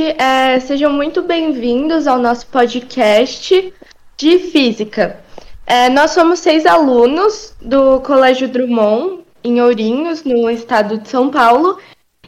É, 0.00 0.58
sejam 0.58 0.92
muito 0.92 1.22
bem-vindos 1.22 2.08
ao 2.08 2.18
nosso 2.18 2.48
podcast 2.48 3.72
de 4.16 4.38
Física. 4.40 5.20
É, 5.64 5.88
nós 5.88 6.10
somos 6.10 6.40
seis 6.40 6.66
alunos 6.66 7.54
do 7.60 8.00
Colégio 8.00 8.48
Drummond, 8.48 9.20
em 9.44 9.60
Ourinhos, 9.60 10.24
no 10.24 10.50
estado 10.50 10.98
de 10.98 11.08
São 11.08 11.30
Paulo, 11.30 11.78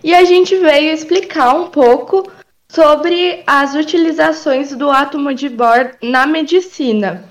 e 0.04 0.14
a 0.14 0.24
gente 0.24 0.54
veio 0.54 0.92
explicar 0.92 1.54
um 1.54 1.66
pouco 1.66 2.30
sobre 2.68 3.42
as 3.46 3.74
utilizações 3.74 4.72
do 4.72 4.88
átomo 4.88 5.34
de 5.34 5.48
Bohr 5.48 5.96
na 6.00 6.24
medicina. 6.24 7.24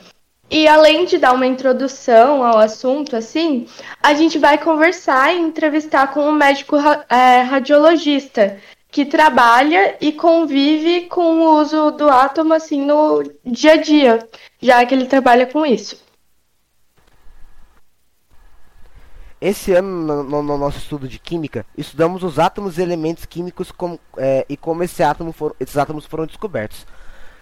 E 0.51 0.67
além 0.67 1.05
de 1.05 1.17
dar 1.17 1.33
uma 1.33 1.47
introdução 1.47 2.43
ao 2.43 2.59
assunto, 2.59 3.15
assim, 3.15 3.67
a 4.03 4.13
gente 4.13 4.37
vai 4.37 4.57
conversar 4.57 5.33
e 5.33 5.39
entrevistar 5.39 6.07
com 6.07 6.27
um 6.27 6.33
médico 6.33 6.75
é, 7.09 7.41
radiologista 7.41 8.57
que 8.95 9.05
trabalha 9.05 9.97
e 9.99 10.13
convive 10.13 11.07
com 11.07 11.41
o 11.41 11.59
uso 11.59 11.91
do 11.91 12.09
átomo 12.09 12.53
assim 12.53 12.81
no 12.85 13.21
dia 13.43 13.73
a 13.73 13.75
dia, 13.75 14.29
já 14.61 14.85
que 14.85 14.95
ele 14.95 15.05
trabalha 15.05 15.45
com 15.45 15.65
isso. 15.65 16.01
Esse 19.41 19.73
ano, 19.73 20.23
no, 20.23 20.41
no, 20.41 20.57
nosso 20.57 20.77
estudo 20.77 21.09
de 21.09 21.19
química, 21.19 21.65
estudamos 21.77 22.23
os 22.23 22.39
átomos 22.39 22.77
e 22.77 22.81
elementos 22.81 23.25
químicos 23.25 23.69
com, 23.69 23.99
é, 24.15 24.45
e 24.47 24.55
como 24.55 24.81
esse 24.81 25.03
átomo 25.03 25.33
for, 25.33 25.53
esses 25.59 25.75
átomos 25.75 26.05
foram 26.05 26.25
descobertos. 26.25 26.87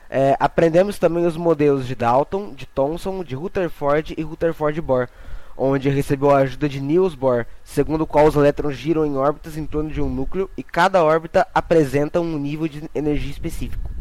É, 0.09 0.35
aprendemos 0.39 0.97
também 0.97 1.23
os 1.23 1.37
modelos 1.37 1.85
de 1.85 1.93
Dalton, 1.93 2.51
de 2.55 2.65
Thomson, 2.65 3.23
de 3.23 3.35
Rutherford 3.35 4.15
e 4.17 4.23
Rutherford-Bohr, 4.23 5.07
onde 5.57 5.89
recebeu 5.89 6.31
a 6.31 6.39
ajuda 6.39 6.67
de 6.67 6.81
Niels 6.81 7.15
Bohr, 7.15 7.45
segundo 7.63 8.01
o 8.01 8.07
qual 8.07 8.27
os 8.27 8.35
elétrons 8.35 8.75
giram 8.75 9.05
em 9.05 9.15
órbitas 9.17 9.57
em 9.57 9.65
torno 9.65 9.89
de 9.89 10.01
um 10.01 10.09
núcleo 10.09 10.49
e 10.57 10.63
cada 10.63 11.03
órbita 11.03 11.47
apresenta 11.53 12.19
um 12.19 12.37
nível 12.37 12.67
de 12.67 12.83
energia 12.93 13.31
específico. 13.31 13.91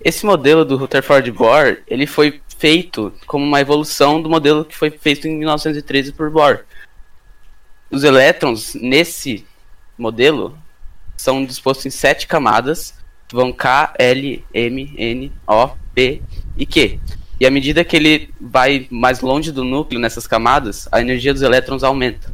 Esse 0.00 0.24
modelo 0.24 0.64
do 0.64 0.76
Rutherford-Bohr, 0.76 1.78
ele 1.86 2.06
foi 2.06 2.40
feito 2.58 3.12
como 3.26 3.44
uma 3.44 3.60
evolução 3.60 4.22
do 4.22 4.30
modelo 4.30 4.64
que 4.64 4.76
foi 4.76 4.90
feito 4.90 5.26
em 5.26 5.36
1913 5.38 6.12
por 6.12 6.30
Bohr. 6.30 6.60
Os 7.90 8.04
elétrons 8.04 8.74
nesse 8.74 9.46
modelo 9.98 10.56
são 11.16 11.44
dispostos 11.44 11.86
em 11.86 11.90
sete 11.90 12.26
camadas 12.26 12.94
vão 13.32 13.52
K, 13.52 13.94
L, 13.98 14.44
M, 14.52 14.94
N, 14.96 15.32
O, 15.46 15.68
P 15.94 16.22
e 16.56 16.66
Q. 16.66 17.00
E 17.38 17.46
à 17.46 17.50
medida 17.50 17.84
que 17.84 17.96
ele 17.96 18.34
vai 18.40 18.86
mais 18.90 19.20
longe 19.20 19.52
do 19.52 19.62
núcleo 19.62 20.00
nessas 20.00 20.26
camadas, 20.26 20.88
a 20.90 21.00
energia 21.00 21.34
dos 21.34 21.42
elétrons 21.42 21.84
aumenta. 21.84 22.32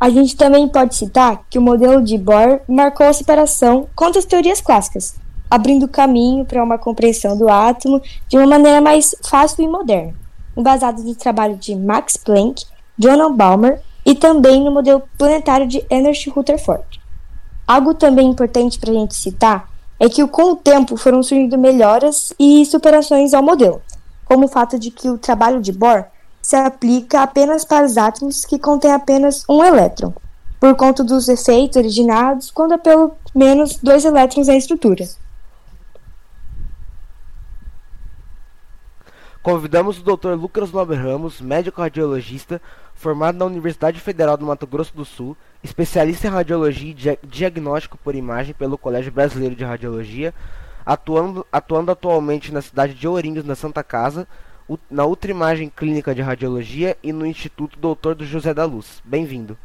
A 0.00 0.10
gente 0.10 0.36
também 0.36 0.68
pode 0.68 0.94
citar 0.94 1.44
que 1.48 1.58
o 1.58 1.62
modelo 1.62 2.02
de 2.02 2.18
Bohr 2.18 2.60
marcou 2.68 3.06
a 3.06 3.12
separação 3.12 3.88
contra 3.94 4.18
as 4.18 4.24
teorias 4.24 4.60
clássicas, 4.60 5.16
abrindo 5.50 5.88
caminho 5.88 6.44
para 6.44 6.62
uma 6.62 6.78
compreensão 6.78 7.36
do 7.36 7.48
átomo 7.48 8.02
de 8.28 8.36
uma 8.36 8.46
maneira 8.46 8.80
mais 8.80 9.14
fácil 9.22 9.64
e 9.64 9.68
moderna, 9.68 10.14
embasado 10.56 11.02
no 11.02 11.14
trabalho 11.14 11.56
de 11.56 11.74
Max 11.74 12.16
Planck, 12.16 12.64
John 12.98 13.34
Balmer 13.34 13.80
e 14.04 14.14
também 14.14 14.62
no 14.62 14.70
modelo 14.70 15.02
planetário 15.16 15.66
de 15.66 15.84
Ernst 15.90 16.26
Rutherford. 16.28 17.00
Algo 17.66 17.94
também 17.94 18.28
importante 18.28 18.78
para 18.78 18.90
a 18.90 18.94
gente 18.94 19.14
citar 19.14 19.73
é 19.98 20.08
que 20.08 20.26
com 20.26 20.52
o 20.52 20.56
tempo 20.56 20.96
foram 20.96 21.22
surgindo 21.22 21.56
melhoras 21.58 22.32
e 22.38 22.64
superações 22.66 23.32
ao 23.32 23.42
modelo, 23.42 23.80
como 24.24 24.46
o 24.46 24.48
fato 24.48 24.78
de 24.78 24.90
que 24.90 25.08
o 25.08 25.18
trabalho 25.18 25.60
de 25.60 25.72
Bohr 25.72 26.06
se 26.42 26.56
aplica 26.56 27.22
apenas 27.22 27.64
para 27.64 27.86
os 27.86 27.96
átomos 27.96 28.44
que 28.44 28.58
contêm 28.58 28.92
apenas 28.92 29.44
um 29.48 29.64
elétron, 29.64 30.12
por 30.60 30.74
conta 30.74 31.02
dos 31.02 31.28
efeitos 31.28 31.76
originados 31.76 32.50
quando 32.50 32.72
há 32.72 32.78
pelo 32.78 33.16
menos 33.34 33.76
dois 33.76 34.04
elétrons 34.04 34.46
na 34.46 34.56
estrutura. 34.56 35.08
Convidamos 39.42 39.98
o 39.98 40.02
Dr. 40.02 40.40
Lucas 40.40 40.72
Nobre 40.72 40.96
Ramos, 40.96 41.38
médico 41.38 41.82
radiologista, 41.82 42.62
formado 42.94 43.38
na 43.38 43.44
Universidade 43.44 44.00
Federal 44.00 44.36
do 44.36 44.46
Mato 44.46 44.66
Grosso 44.66 44.94
do 44.94 45.04
Sul, 45.04 45.36
especialista 45.62 46.26
em 46.26 46.30
radiologia 46.30 47.18
e 47.22 47.26
diagnóstico 47.26 47.98
por 47.98 48.14
imagem 48.14 48.54
pelo 48.54 48.78
Colégio 48.78 49.12
Brasileiro 49.12 49.54
de 49.54 49.64
Radiologia, 49.64 50.32
atuando, 50.84 51.46
atuando 51.50 51.90
atualmente 51.90 52.52
na 52.52 52.62
cidade 52.62 52.94
de 52.94 53.08
Ourinhos, 53.08 53.44
na 53.44 53.54
Santa 53.54 53.82
Casa, 53.82 54.26
na 54.90 55.04
Ultraimagem 55.04 55.68
Clínica 55.68 56.14
de 56.14 56.22
Radiologia 56.22 56.96
e 57.02 57.12
no 57.12 57.26
Instituto 57.26 57.78
Doutor 57.78 58.14
do 58.14 58.24
José 58.24 58.54
da 58.54 58.64
Luz. 58.64 59.02
Bem-vindo. 59.04 59.58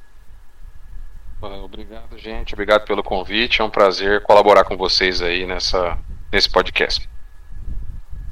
Obrigado, 1.41 2.17
gente. 2.17 2.53
Obrigado 2.53 2.85
pelo 2.85 3.01
convite. 3.01 3.61
É 3.61 3.63
um 3.63 3.69
prazer 3.69 4.21
colaborar 4.23 4.65
com 4.65 4.75
vocês 4.75 5.21
aí 5.21 5.45
nessa, 5.45 5.97
nesse 6.31 6.49
podcast. 6.49 7.09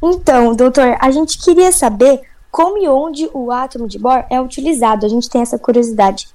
Então, 0.04 0.56
doutor, 0.56 0.98
a 1.00 1.10
gente 1.10 1.38
queria 1.38 1.72
saber 1.72 2.22
como 2.58 2.80
e 2.80 2.88
onde 2.88 3.30
o 3.36 3.52
átomo 3.52 3.88
de 3.88 4.00
Bohr 4.00 4.26
é 4.32 4.42
utilizado. 4.42 5.06
A 5.06 5.10
gente 5.10 5.30
tem 5.30 5.44
essa 5.44 5.60
curiosidade. 5.60 6.28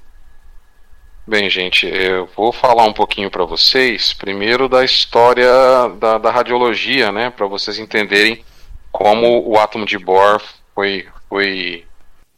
Bem, 1.26 1.50
gente, 1.50 1.84
eu 1.84 2.28
vou 2.36 2.52
falar 2.52 2.84
um 2.84 2.92
pouquinho 2.92 3.28
para 3.28 3.44
vocês, 3.44 4.12
primeiro 4.12 4.68
da 4.68 4.84
história 4.84 5.48
da, 5.98 6.18
da 6.18 6.30
radiologia, 6.30 7.10
né, 7.10 7.30
para 7.30 7.48
vocês 7.48 7.76
entenderem 7.76 8.44
como 8.92 9.42
o 9.48 9.58
átomo 9.58 9.84
de 9.84 9.98
Bohr 9.98 10.40
foi, 10.72 11.08
foi 11.28 11.84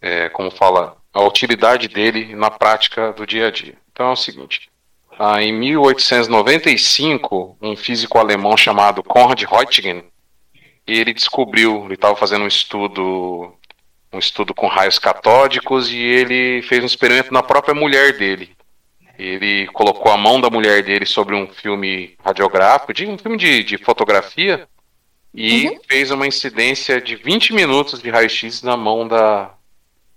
é, 0.00 0.30
como 0.30 0.50
fala, 0.50 0.96
a 1.12 1.22
utilidade 1.22 1.86
dele 1.86 2.34
na 2.34 2.50
prática 2.50 3.12
do 3.12 3.26
dia 3.26 3.48
a 3.48 3.50
dia. 3.50 3.74
Então 3.92 4.06
é 4.06 4.12
o 4.12 4.16
seguinte, 4.16 4.70
ah, 5.18 5.42
em 5.42 5.52
1895, 5.52 7.58
um 7.60 7.76
físico 7.76 8.18
alemão 8.18 8.56
chamado 8.56 9.02
Konrad 9.02 9.42
Röntgen, 9.42 10.04
ele 10.86 11.12
descobriu, 11.12 11.84
ele 11.84 11.94
estava 11.94 12.16
fazendo 12.16 12.44
um 12.44 12.48
estudo, 12.48 13.54
um 14.14 14.18
estudo 14.18 14.54
com 14.54 14.66
raios 14.66 14.98
catódicos 14.98 15.90
e 15.90 15.98
ele 15.98 16.62
fez 16.62 16.82
um 16.82 16.86
experimento 16.86 17.32
na 17.32 17.42
própria 17.42 17.74
mulher 17.74 18.16
dele. 18.16 18.50
Ele 19.18 19.66
colocou 19.68 20.10
a 20.10 20.16
mão 20.16 20.40
da 20.40 20.50
mulher 20.50 20.82
dele 20.82 21.06
sobre 21.06 21.34
um 21.34 21.46
filme 21.46 22.16
radiográfico, 22.24 22.92
de 22.92 23.06
um 23.06 23.18
filme 23.18 23.36
de, 23.36 23.62
de 23.62 23.78
fotografia, 23.78 24.68
e 25.32 25.68
uhum. 25.68 25.78
fez 25.88 26.10
uma 26.10 26.26
incidência 26.26 27.00
de 27.00 27.16
20 27.16 27.52
minutos 27.52 28.00
de 28.00 28.08
raio-x 28.08 28.62
na 28.62 28.76
mão 28.76 29.06
da 29.06 29.52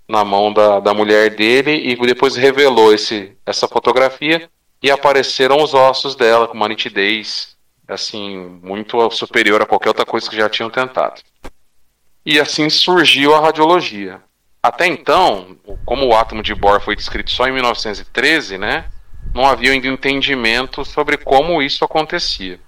na 0.08 0.24
mão 0.24 0.54
da, 0.54 0.80
da 0.80 0.94
mulher 0.94 1.36
dele 1.36 1.92
e 1.92 1.96
depois 2.08 2.38
revelou 2.38 2.94
esse, 2.94 3.36
essa 3.46 3.68
fotografia 3.68 4.50
e 4.82 4.90
apareceram 4.90 5.62
os 5.62 5.74
ossos 5.74 6.16
dela 6.16 6.48
com 6.48 6.54
uma 6.54 6.70
nitidez 6.70 7.58
assim, 7.86 8.38
muito 8.64 9.10
superior 9.12 9.62
a 9.62 9.66
qualquer 9.66 9.90
outra 9.90 10.06
coisa 10.06 10.30
que 10.30 10.36
já 10.36 10.50
tinham 10.50 10.70
tentado. 10.70 11.22
E 12.28 12.42
assim 12.42 12.70
surgiu 12.70 13.34
a 13.34 13.40
radiologia. 13.40 14.20
Até 14.62 14.86
então, 14.86 15.56
como 15.86 16.08
o 16.08 16.14
átomo 16.14 16.44
de 16.44 16.54
Bohr 16.54 16.82
foi 16.82 16.94
descrito 16.94 17.32
só 17.32 17.48
em 17.48 17.54
1913, 17.54 18.58
né, 18.58 18.84
não 19.34 19.46
havia 19.46 19.72
ainda 19.72 19.88
entendimento 19.88 20.84
sobre 20.84 21.16
como 21.16 21.62
isso 21.62 21.86
acontecia. 21.86 22.60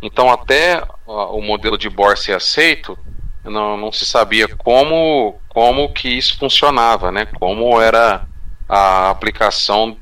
Então, 0.00 0.30
até 0.30 0.80
o 1.04 1.42
modelo 1.42 1.76
de 1.76 1.90
Bohr 1.90 2.16
ser 2.16 2.36
aceito, 2.36 2.96
não, 3.42 3.76
não 3.76 3.90
se 3.90 4.06
sabia 4.06 4.46
como, 4.46 5.40
como 5.48 5.92
que 5.92 6.08
isso 6.08 6.38
funcionava, 6.38 7.10
né, 7.10 7.26
como 7.26 7.80
era 7.80 8.24
a 8.68 9.10
aplicação 9.10 9.96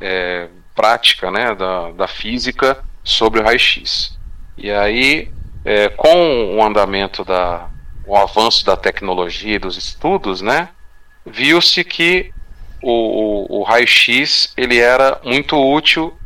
é, 0.00 0.46
prática 0.72 1.32
né, 1.32 1.52
da, 1.52 1.90
da 1.90 2.06
física 2.06 2.78
sobre 3.02 3.40
o 3.40 3.42
raio-x. 3.42 4.16
E 4.56 4.70
aí, 4.70 5.32
é, 5.64 5.88
com 5.88 6.54
o 6.54 6.62
andamento 6.62 7.24
da 7.24 7.68
o 8.08 8.16
avanço 8.16 8.64
da 8.64 8.76
tecnologia 8.76 9.56
e 9.56 9.58
dos 9.58 9.76
estudos, 9.76 10.40
né, 10.40 10.70
viu-se 11.26 11.84
que 11.84 12.32
o, 12.82 12.90
o, 12.90 13.60
o 13.60 13.62
raio-x 13.62 14.52
ele 14.56 14.78
era 14.78 15.20
muito 15.22 15.56
útil 15.56 16.16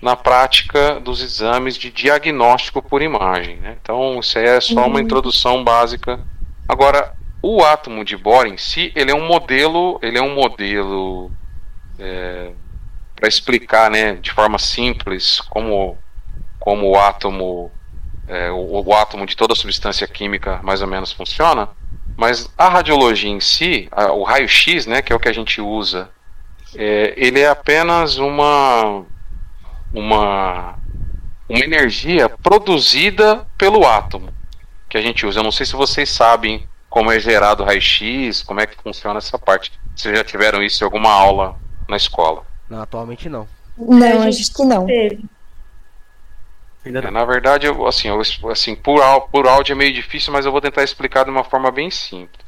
na 0.00 0.14
prática 0.16 1.00
dos 1.00 1.20
exames 1.20 1.76
de 1.76 1.90
diagnóstico 1.90 2.80
por 2.80 3.02
imagem. 3.02 3.56
Né? 3.56 3.76
Então, 3.80 4.20
isso 4.20 4.38
aí 4.38 4.46
é 4.46 4.60
só 4.60 4.86
uma 4.86 4.98
uhum. 4.98 5.00
introdução 5.00 5.62
básica. 5.62 6.20
Agora, 6.68 7.14
o 7.42 7.62
átomo 7.64 8.04
de 8.04 8.16
Bohr 8.16 8.46
em 8.46 8.56
si, 8.56 8.92
ele 8.94 9.10
é 9.10 9.14
um 9.14 9.26
modelo, 9.26 9.98
ele 10.00 10.18
é 10.18 10.22
um 10.22 10.34
modelo 10.34 11.30
é, 11.98 12.52
para 13.16 13.28
explicar, 13.28 13.90
né, 13.90 14.14
de 14.14 14.32
forma 14.32 14.58
simples 14.58 15.40
como 15.40 15.98
como 16.62 16.90
o 16.90 16.96
átomo, 16.96 17.72
é, 18.28 18.50
o, 18.50 18.82
o, 18.84 18.94
átomo 18.94 19.26
de 19.26 19.36
toda 19.36 19.54
substância 19.54 20.06
química 20.06 20.60
mais 20.62 20.80
ou 20.82 20.88
menos 20.88 21.12
funciona, 21.12 21.68
mas 22.16 22.48
a 22.56 22.68
radiologia 22.68 23.30
em 23.30 23.40
si, 23.40 23.88
a, 23.90 24.12
o 24.12 24.22
raio-x, 24.22 24.86
né, 24.86 25.02
que 25.02 25.12
é 25.12 25.16
o 25.16 25.20
que 25.20 25.28
a 25.28 25.32
gente 25.32 25.60
usa, 25.60 26.10
é, 26.74 27.14
ele 27.16 27.40
é 27.40 27.48
apenas 27.48 28.18
uma, 28.18 29.04
uma, 29.92 30.74
uma 31.48 31.60
energia 31.60 32.28
produzida 32.28 33.46
pelo 33.58 33.86
átomo 33.86 34.32
que 34.88 34.96
a 34.96 35.02
gente 35.02 35.26
usa. 35.26 35.40
Eu 35.40 35.44
não 35.44 35.52
sei 35.52 35.66
se 35.66 35.74
vocês 35.74 36.10
sabem 36.10 36.66
como 36.88 37.10
é 37.10 37.18
gerado 37.18 37.62
o 37.62 37.66
raio-x, 37.66 38.42
como 38.42 38.60
é 38.60 38.66
que 38.66 38.76
funciona 38.82 39.18
essa 39.18 39.38
parte. 39.38 39.72
Vocês 39.96 40.16
já 40.16 40.22
tiveram 40.22 40.62
isso 40.62 40.82
em 40.82 40.86
alguma 40.86 41.10
aula 41.10 41.56
na 41.88 41.96
escola? 41.96 42.44
Não, 42.68 42.82
atualmente 42.82 43.28
não. 43.28 43.48
Não, 43.76 44.22
a 44.22 44.30
gente 44.30 44.52
que 44.52 44.64
não. 44.64 44.86
Teve. 44.86 45.24
Ainda 46.84 47.00
É, 47.00 47.02
não. 47.02 47.10
na 47.10 47.24
verdade, 47.24 47.66
eu, 47.66 47.86
assim, 47.86 48.08
eu, 48.08 48.20
assim 48.50 48.74
por, 48.76 49.00
por 49.30 49.46
áudio 49.46 49.72
é 49.72 49.76
meio 49.76 49.92
difícil, 49.92 50.32
mas 50.32 50.46
eu 50.46 50.52
vou 50.52 50.60
tentar 50.60 50.82
explicar 50.84 51.24
de 51.24 51.30
uma 51.30 51.44
forma 51.44 51.70
bem 51.70 51.90
simples. 51.90 52.44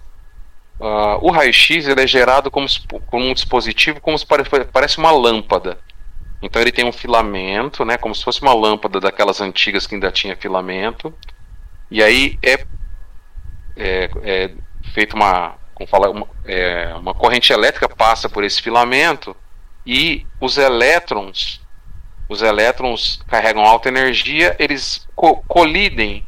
Ah, 0.80 1.18
o 1.22 1.30
raio-x 1.30 1.86
ele 1.88 2.02
é 2.02 2.06
gerado 2.06 2.50
como, 2.50 2.66
como 3.06 3.24
um 3.26 3.34
dispositivo 3.34 4.00
como 4.00 4.18
se 4.18 4.26
pare- 4.26 4.44
parece 4.72 4.98
uma 4.98 5.10
lâmpada. 5.12 5.78
Então 6.42 6.60
ele 6.62 6.72
tem 6.72 6.84
um 6.86 6.92
filamento, 6.92 7.84
né, 7.84 7.96
como 7.98 8.14
se 8.14 8.24
fosse 8.24 8.42
uma 8.42 8.54
lâmpada 8.54 9.00
daquelas 9.00 9.40
antigas 9.40 9.86
que 9.86 9.94
ainda 9.94 10.12
tinha 10.12 10.36
filamento. 10.36 11.14
E 11.90 12.02
aí 12.02 12.38
é, 12.42 12.66
é, 13.76 14.10
é 14.22 14.54
feita 14.92 15.16
uma, 15.16 15.56
como 15.74 15.88
fala, 15.88 16.10
uma, 16.10 16.26
é, 16.44 16.94
uma 16.94 17.14
corrente 17.14 17.52
elétrica 17.52 17.88
passa 17.88 18.28
por 18.28 18.44
esse 18.44 18.60
filamento 18.62 19.36
e 19.86 20.26
os 20.40 20.56
elétrons 20.58 21.63
os 22.28 22.42
elétrons 22.42 23.20
carregam 23.28 23.64
alta 23.64 23.88
energia, 23.88 24.56
eles 24.58 25.06
co- 25.14 25.42
colidem 25.46 26.26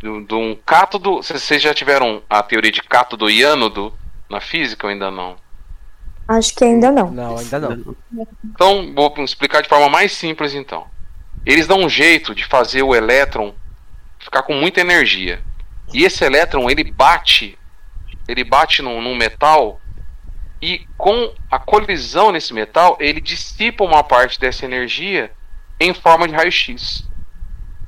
de 0.00 0.34
um 0.34 0.54
cátodo. 0.64 1.16
Vocês 1.16 1.60
já 1.60 1.74
tiveram 1.74 2.22
a 2.28 2.42
teoria 2.42 2.70
de 2.70 2.82
cátodo 2.82 3.28
e 3.28 3.42
ânodo 3.42 3.92
na 4.28 4.40
física 4.40 4.86
ou 4.86 4.92
ainda 4.92 5.10
não? 5.10 5.36
Acho 6.28 6.54
que 6.54 6.64
ainda 6.64 6.90
não. 6.90 7.10
Não, 7.10 7.38
ainda 7.38 7.58
não. 7.58 7.96
Então, 8.44 8.92
vou 8.94 9.14
explicar 9.24 9.62
de 9.62 9.68
forma 9.68 9.88
mais 9.88 10.12
simples 10.12 10.54
então. 10.54 10.86
Eles 11.44 11.66
dão 11.66 11.80
um 11.80 11.88
jeito 11.88 12.34
de 12.34 12.44
fazer 12.44 12.82
o 12.82 12.94
elétron 12.94 13.54
ficar 14.18 14.42
com 14.42 14.54
muita 14.54 14.80
energia. 14.80 15.40
E 15.94 16.04
esse 16.04 16.24
elétron, 16.24 16.68
ele 16.68 16.82
bate, 16.90 17.56
ele 18.26 18.42
bate 18.42 18.82
num, 18.82 19.00
num 19.00 19.14
metal 19.14 19.80
e 20.60 20.86
com 20.96 21.34
a 21.50 21.58
colisão 21.58 22.32
nesse 22.32 22.54
metal, 22.54 22.96
ele 23.00 23.20
dissipa 23.20 23.84
uma 23.84 24.02
parte 24.02 24.40
dessa 24.40 24.64
energia 24.64 25.30
em 25.78 25.92
forma 25.92 26.26
de 26.26 26.34
raio-x. 26.34 27.08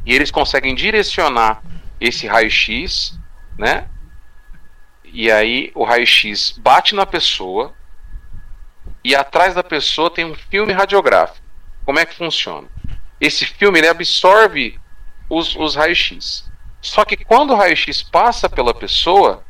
E 0.04 0.14
eles 0.14 0.30
conseguem 0.30 0.74
direcionar 0.74 1.62
esse 2.00 2.26
raio-x, 2.26 3.18
né? 3.56 3.88
E 5.04 5.30
aí 5.30 5.72
o 5.74 5.84
raio-x 5.84 6.58
bate 6.58 6.94
na 6.94 7.06
pessoa, 7.06 7.74
e 9.02 9.14
atrás 9.14 9.54
da 9.54 9.64
pessoa 9.64 10.10
tem 10.10 10.24
um 10.24 10.34
filme 10.34 10.72
radiográfico. 10.72 11.46
Como 11.84 11.98
é 11.98 12.04
que 12.04 12.14
funciona? 12.14 12.68
Esse 13.20 13.46
filme 13.46 13.78
ele 13.78 13.88
absorve 13.88 14.78
os, 15.28 15.56
os 15.56 15.74
raios-x. 15.74 16.50
Só 16.80 17.04
que 17.04 17.16
quando 17.16 17.52
o 17.52 17.56
raio-x 17.56 18.02
passa 18.02 18.48
pela 18.48 18.74
pessoa, 18.74 19.44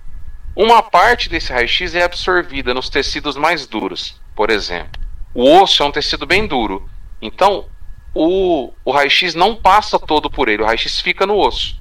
uma 0.61 0.83
parte 0.83 1.29
desse 1.29 1.53
raio-x 1.53 1.95
é 1.95 2.03
absorvida 2.03 2.75
nos 2.75 2.91
tecidos 2.91 3.37
mais 3.37 3.65
duros. 3.65 4.21
Por 4.35 4.51
exemplo, 4.51 5.01
o 5.33 5.49
osso 5.63 5.85
é 5.85 5.87
um 5.87 5.93
tecido 5.93 6.27
bem 6.27 6.49
duro. 6.49 6.91
Então, 7.23 7.67
o, 8.13 8.73
o 8.85 8.91
raio-x 8.91 9.37
não 9.37 9.55
passa 9.55 10.01
todo 10.01 10.29
por 10.29 10.49
ele, 10.49 10.65
o 10.65 10.67
raio-x 10.67 11.01
fica 11.01 11.25
no 11.25 11.37
osso. 11.37 11.81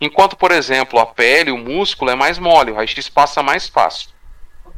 Enquanto, 0.00 0.36
por 0.36 0.52
exemplo, 0.52 1.00
a 1.00 1.06
pele, 1.06 1.50
o 1.50 1.58
músculo 1.58 2.12
é 2.12 2.14
mais 2.14 2.38
mole, 2.38 2.70
o 2.70 2.76
raio-x 2.76 3.08
passa 3.08 3.42
mais 3.42 3.68
fácil. 3.68 4.10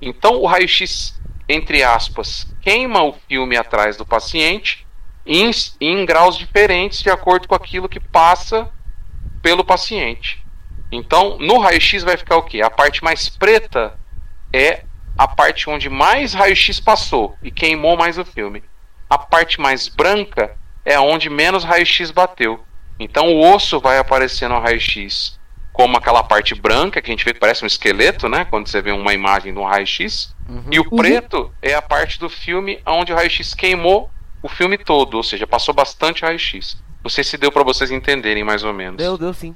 Então, 0.00 0.40
o 0.40 0.46
raio-x, 0.46 1.20
entre 1.46 1.82
aspas, 1.82 2.50
queima 2.62 3.02
o 3.02 3.12
filme 3.28 3.54
atrás 3.58 3.98
do 3.98 4.06
paciente 4.06 4.86
em, 5.26 5.50
em 5.78 6.06
graus 6.06 6.38
diferentes 6.38 7.02
de 7.02 7.10
acordo 7.10 7.46
com 7.46 7.54
aquilo 7.54 7.86
que 7.86 8.00
passa 8.00 8.70
pelo 9.42 9.62
paciente. 9.62 10.45
Então, 10.90 11.36
no 11.38 11.58
raio-x 11.58 12.02
vai 12.02 12.16
ficar 12.16 12.36
o 12.36 12.42
quê? 12.42 12.62
A 12.62 12.70
parte 12.70 13.02
mais 13.02 13.28
preta 13.28 13.98
é 14.52 14.84
a 15.18 15.26
parte 15.26 15.68
onde 15.68 15.88
mais 15.88 16.34
raio-x 16.34 16.78
passou 16.80 17.36
e 17.42 17.50
queimou 17.50 17.96
mais 17.96 18.18
o 18.18 18.24
filme. 18.24 18.62
A 19.08 19.18
parte 19.18 19.60
mais 19.60 19.88
branca 19.88 20.56
é 20.84 20.98
onde 20.98 21.28
menos 21.28 21.64
raio-x 21.64 22.10
bateu. 22.10 22.62
Então, 22.98 23.28
o 23.34 23.54
osso 23.54 23.80
vai 23.80 23.98
aparecer 23.98 24.48
no 24.48 24.60
raio-x 24.60 25.38
como 25.72 25.96
aquela 25.96 26.22
parte 26.22 26.54
branca 26.54 27.02
que 27.02 27.10
a 27.10 27.12
gente 27.12 27.24
vê 27.24 27.34
que 27.34 27.40
parece 27.40 27.62
um 27.62 27.66
esqueleto, 27.66 28.28
né? 28.28 28.46
Quando 28.46 28.66
você 28.66 28.80
vê 28.80 28.92
uma 28.92 29.12
imagem 29.12 29.52
de 29.52 29.58
um 29.58 29.64
raio-x. 29.64 30.34
E 30.70 30.80
o 30.80 30.88
preto 30.88 31.52
é 31.60 31.74
a 31.74 31.82
parte 31.82 32.18
do 32.18 32.30
filme 32.30 32.80
onde 32.86 33.12
o 33.12 33.16
raio-x 33.16 33.52
queimou 33.52 34.10
o 34.42 34.48
filme 34.48 34.78
todo, 34.78 35.16
ou 35.16 35.22
seja, 35.22 35.46
passou 35.46 35.74
bastante 35.74 36.22
raio-x. 36.22 36.82
Não 37.02 37.10
sei 37.10 37.24
se 37.24 37.36
deu 37.36 37.52
para 37.52 37.62
vocês 37.62 37.90
entenderem 37.90 38.42
mais 38.42 38.64
ou 38.64 38.72
menos. 38.72 38.96
Deu, 38.96 39.18
deu 39.18 39.34
sim. 39.34 39.54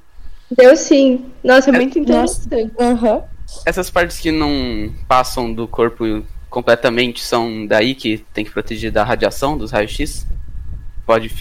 Deu 0.56 0.76
sim. 0.76 1.32
Nossa, 1.44 1.70
é 1.70 1.73
muito 1.73 1.99
Nossa. 2.00 2.43
interessante. 2.47 2.73
Aham. 2.81 3.23
Essas 3.67 3.91
partes 3.91 4.19
que 4.19 4.31
não 4.31 4.93
passam 5.08 5.52
do 5.52 5.67
corpo 5.67 6.05
completamente 6.49 7.20
são 7.23 7.67
daí 7.67 7.94
que 7.94 8.19
tem 8.32 8.44
que 8.44 8.50
proteger 8.50 8.91
da 8.93 9.02
radiação 9.05 9.56
dos 9.56 9.70
raios-x? 9.70 10.26
Pode 11.06 11.32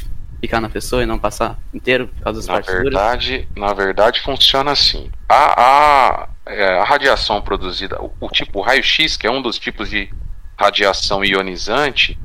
ficar 0.42 0.60
na 0.62 0.70
pessoa 0.70 1.04
e 1.04 1.06
não 1.06 1.20
passar 1.20 1.60
inteiro 1.74 2.08
por 2.08 2.24
causa 2.24 2.40
das 2.40 2.48
Na 2.48 2.54
partes 2.54 2.72
duras? 2.74 2.84
verdade, 2.86 3.48
na 3.56 3.74
verdade 3.74 4.22
funciona 4.22 4.72
assim. 4.72 5.10
A, 5.28 5.62
a, 5.62 6.30
é, 6.48 6.80
a 6.80 6.84
radiação 6.84 7.42
produzida, 7.42 8.02
o, 8.02 8.12
o 8.20 8.30
tipo 8.30 8.62
raio-x, 8.62 9.18
que 9.18 9.28
é 9.28 9.32
um 9.32 9.42
dos 9.42 9.60
tipos 9.60 9.90
de 9.90 10.10
radiação 10.58 11.24
ionizante, 11.24 12.18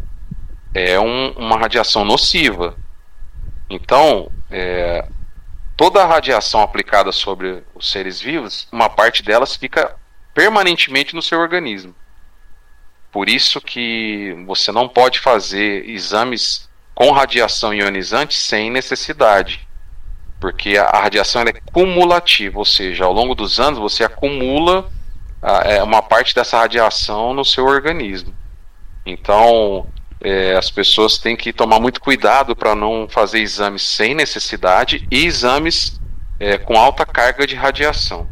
é 0.72 0.98
um- 0.98 1.32
uma 1.32 1.58
radiação 1.58 2.04
nociva. 2.04 2.74
Então, 3.68 4.30
é, 4.50 5.06
toda 5.76 6.02
a 6.02 6.06
radiação 6.06 6.60
aplicada 6.62 7.12
sobre 7.12 7.62
os 7.74 7.90
seres 7.90 8.20
vivos, 8.20 8.68
uma 8.70 8.88
parte 8.88 9.22
delas 9.22 9.56
fica 9.56 9.96
permanentemente 10.32 11.14
no 11.14 11.22
seu 11.22 11.38
organismo. 11.38 11.94
Por 13.10 13.28
isso 13.28 13.60
que 13.60 14.34
você 14.46 14.72
não 14.72 14.88
pode 14.88 15.20
fazer 15.20 15.88
exames 15.88 16.68
com 16.94 17.10
radiação 17.10 17.72
ionizante 17.72 18.34
sem 18.34 18.70
necessidade. 18.70 19.66
Porque 20.40 20.76
a, 20.76 21.00
radiação 21.00 21.42
é 21.42 21.52
cumulativa, 21.72 22.58
ou 22.58 22.64
seja, 22.64 23.04
ao 23.04 23.12
longo 23.12 23.34
dos 23.34 23.60
anos 23.60 23.78
você 23.78 24.04
acumula 24.04 24.90
ah, 25.40 25.62
é, 25.64 25.82
uma 25.82 26.02
parte 26.02 26.34
dessa 26.34 26.58
radiação 26.58 27.32
no 27.32 27.44
seu 27.44 27.64
organismo. 27.66 28.34
Então, 29.06 29.86
é, 30.24 30.56
as 30.56 30.70
pessoas 30.70 31.18
têm 31.18 31.36
que 31.36 31.52
tomar 31.52 31.78
muito 31.78 32.00
cuidado 32.00 32.56
para 32.56 32.74
não 32.74 33.06
fazer 33.08 33.40
exames 33.40 33.82
sem 33.82 34.14
necessidade 34.14 35.06
e 35.10 35.24
exames 35.26 36.00
é, 36.40 36.58
com 36.58 36.76
alta 36.78 37.04
carga 37.06 37.46
de 37.46 37.54
radiação. 37.54 38.26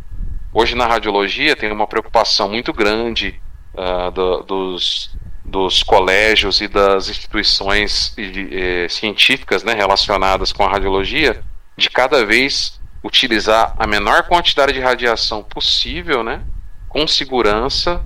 Hoje 0.52 0.74
na 0.74 0.86
radiologia 0.86 1.54
tem 1.54 1.70
uma 1.70 1.86
preocupação 1.86 2.48
muito 2.48 2.72
grande 2.72 3.40
ah, 3.76 4.10
do- 4.10 4.42
dos, 4.42 5.16
dos 5.42 5.82
colégios 5.82 6.60
e 6.60 6.68
das 6.68 7.08
instituições 7.08 8.14
eh, 8.18 8.86
científicas 8.90 9.64
né, 9.64 9.72
relacionadas 9.72 10.52
com 10.52 10.62
a 10.62 10.68
radiologia 10.68 11.42
de 11.76 11.88
cada 11.88 12.24
vez 12.26 12.78
utilizar 13.02 13.74
a 13.78 13.86
menor 13.86 14.24
quantidade 14.24 14.74
de 14.74 14.80
radiação 14.80 15.42
possível, 15.42 16.22
né, 16.22 16.42
com 16.88 17.06
segurança, 17.06 18.04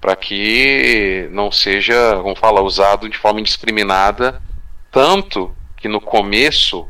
para 0.00 0.16
que 0.16 1.28
não 1.30 1.52
seja, 1.52 2.18
como 2.22 2.34
fala, 2.34 2.62
usado 2.62 3.08
de 3.08 3.18
forma 3.18 3.40
indiscriminada, 3.40 4.40
tanto 4.90 5.54
que 5.76 5.88
no 5.88 6.00
começo 6.00 6.88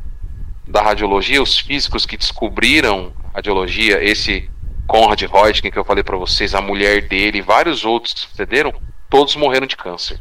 da 0.67 0.81
radiologia, 0.81 1.41
os 1.41 1.59
físicos 1.59 2.05
que 2.05 2.15
descobriram 2.15 3.13
a 3.33 3.37
radiologia, 3.37 4.01
esse 4.03 4.49
Conrad 4.87 5.21
Röntgen 5.23 5.71
que 5.71 5.77
eu 5.77 5.85
falei 5.85 6.03
para 6.03 6.17
vocês, 6.17 6.55
a 6.55 6.61
mulher 6.61 7.07
dele 7.07 7.39
e 7.39 7.41
vários 7.41 7.83
outros 7.83 8.13
que 8.13 8.19
sucederam, 8.21 8.73
todos 9.09 9.35
morreram 9.35 9.67
de 9.67 9.75
câncer. 9.75 10.19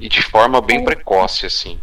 E 0.00 0.08
de 0.08 0.22
forma 0.22 0.60
bem 0.60 0.84
precoce, 0.84 1.46
assim. 1.46 1.80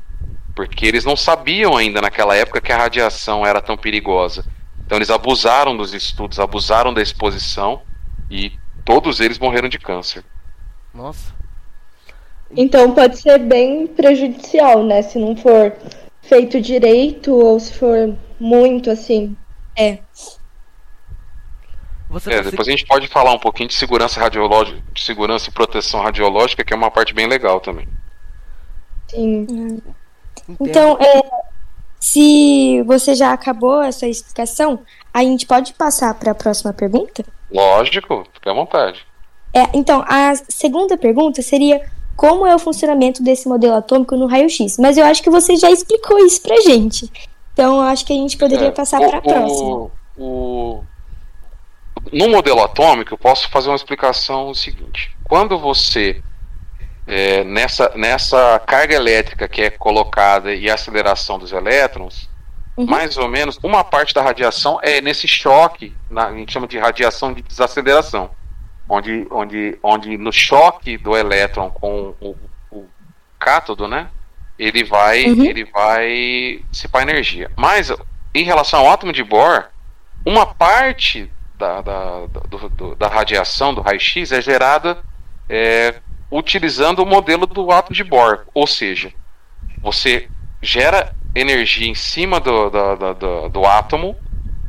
Porque 0.56 0.86
eles 0.86 1.06
não 1.06 1.16
sabiam 1.16 1.75
ainda 1.75 2.02
naquela 2.02 2.36
época 2.36 2.62
que 2.62 2.72
a 2.72 2.78
radiação 2.78 3.46
era 3.46 3.62
tão 3.62 3.75
perigosa. 3.75 4.46
Então 4.86 4.98
eles 4.98 5.10
abusaram 5.10 5.75
dos 5.75 5.94
estudos, 5.94 6.40
abusaram 6.40 6.94
da 6.94 7.02
exposição 7.02 7.82
e 8.30 8.52
todos 8.86 9.20
eles 9.20 9.40
morreram 9.40 9.70
de 9.70 9.80
câncer. 9.80 10.24
Nossa. 10.94 11.34
Então 12.56 12.94
pode 12.94 13.18
ser 13.18 13.40
bem 13.40 13.88
prejudicial, 13.88 14.84
né? 14.84 15.02
Se 15.02 15.18
não 15.18 15.36
for 15.36 15.74
feito 16.22 16.62
direito 16.62 17.34
ou 17.34 17.60
se 17.60 17.74
for 17.74 18.16
muito 18.40 18.90
assim. 18.92 19.36
É. 19.75 20.00
Você 22.10 22.30
É, 22.30 22.36
consegue- 22.38 22.52
depois 22.52 22.68
a 22.68 22.72
gente 22.72 22.86
pode 22.86 23.08
falar 23.08 23.34
um 23.34 23.40
pouquinho 23.40 23.70
de 23.70 23.74
segurança 23.75 24.20
radiológica, 24.20 24.80
de 24.94 25.02
segurança 25.04 25.50
e 25.50 25.54
proteção 25.54 26.02
radiológica, 26.02 26.63
que 26.63 26.72
é 26.72 26.78
uma 26.78 26.92
parte 26.92 27.12
bem 27.13 27.25
legal 27.28 27.60
também. 27.60 27.88
Sim. 29.08 29.82
Então, 30.60 30.98
é, 31.00 31.22
se 32.00 32.84
você 32.84 33.16
já 33.16 33.34
acabou 33.34 33.80
a 33.80 33.92
sua 33.92 34.08
explicação, 34.10 34.80
a 35.12 35.24
gente 35.24 35.48
pode 35.48 35.74
passar 35.74 36.13
para 36.13 36.32
a 36.32 36.36
próxima 36.36 36.72
pergunta? 36.72 37.25
Lógico, 37.53 38.25
fica 38.33 38.51
à 38.51 38.53
vontade. 38.53 39.05
É, 39.53 39.69
então, 39.74 40.03
a 40.07 40.33
segunda 40.50 40.98
pergunta 40.98 41.41
seria 41.41 41.81
como 42.15 42.45
é 42.48 42.55
o 42.55 42.60
funcionamento 42.60 43.22
desse 43.24 43.48
modelo 43.48 43.75
atômico 43.75 44.15
no 44.15 44.25
raio-x? 44.27 44.77
Mas 44.79 44.98
eu 44.98 45.05
acho 45.05 45.22
que 45.22 45.29
você 45.29 45.55
já 45.55 45.69
explicou 45.69 46.17
isso 46.25 46.41
pra 46.41 46.55
gente. 46.62 47.12
Então, 47.53 47.75
eu 47.75 47.81
acho 47.81 48.05
que 48.05 48.13
a 48.13 48.15
gente 48.15 48.36
poderia 48.38 48.67
É, 48.67 48.72
passar 48.72 49.00
para 49.00 49.17
a 49.19 49.22
próxima. 49.22 49.69
o- 49.69 49.91
o- 50.17 50.83
No 52.12 52.27
modelo 52.29 52.62
atômico, 52.63 53.13
eu 53.13 53.17
posso 53.17 53.50
fazer 53.50 53.69
uma 53.69 53.75
explicação 53.75 54.53
seguinte. 54.53 55.15
Quando 55.24 55.57
você, 55.60 56.22
é, 57.07 57.43
nessa, 57.43 57.91
nessa 57.95 58.60
carga 58.60 58.93
elétrica 58.95 59.48
que 59.48 59.62
é 59.62 59.69
colocada 59.69 60.53
e 60.53 60.69
a 60.69 60.74
aceleração 60.74 61.38
dos 61.39 61.51
elétrons, 61.51 62.27
Uhum. 62.75 62.86
Mais 62.86 63.18
ou 63.18 63.27
menos, 63.27 63.60
uma 63.62 63.84
parte 63.84 64.13
da 64.13 64.22
radiação 64.22 64.80
é 64.82 65.00
nesse 65.00 65.27
choque, 65.27 65.94
na, 66.10 66.27
a 66.27 66.34
gente 66.36 66.51
chama 66.51 66.68
de 66.68 66.80
radiação 66.80 67.32
de 67.32 67.42
desaceleração, 67.42 68.32
onde, 68.89 69.27
onde, 69.30 69.77
onde 69.84 70.18
no 70.18 70.32
choque 70.32 70.98
do 70.98 71.15
elétron 71.15 71.70
com 71.70 72.15
o, 72.20 72.36
o 72.72 72.86
cátodo, 73.39 73.88
né, 73.88 74.10
ele 74.58 74.84
vai, 74.84 75.25
uhum. 75.25 75.46
ele 75.46 75.65
vai 75.65 76.63
dissipar 76.72 77.03
energia. 77.03 77.51
Mas 77.56 77.92
em 78.34 78.44
relação 78.44 78.80
ao 78.80 78.92
átomo 78.92 79.13
de 79.13 79.24
Bohr, 79.24 79.65
uma 80.25 80.46
parte 80.46 81.30
da, 81.56 81.82
da, 81.82 82.25
do, 82.50 82.70
do, 82.70 82.96
da 82.96 83.08
radiação 83.08 83.74
do 83.74 83.82
raio-x 83.82 84.32
é 84.32 84.42
gerada 84.42 84.98
é, 85.48 85.96
utilizando 86.32 87.00
o 87.00 87.06
modelo 87.06 87.46
do 87.46 87.72
átomo 87.72 87.96
de 87.96 88.03
Bohr, 88.03 88.46
ou 88.53 88.65
seja, 88.65 89.13
você 89.82 90.27
gera 90.62 91.13
energia 91.36 91.88
em 91.88 91.96
cima 91.96 92.40
do, 92.40 92.70
do, 92.70 93.13
do, 93.16 93.50
do 93.50 93.66
átomo, 93.66 94.16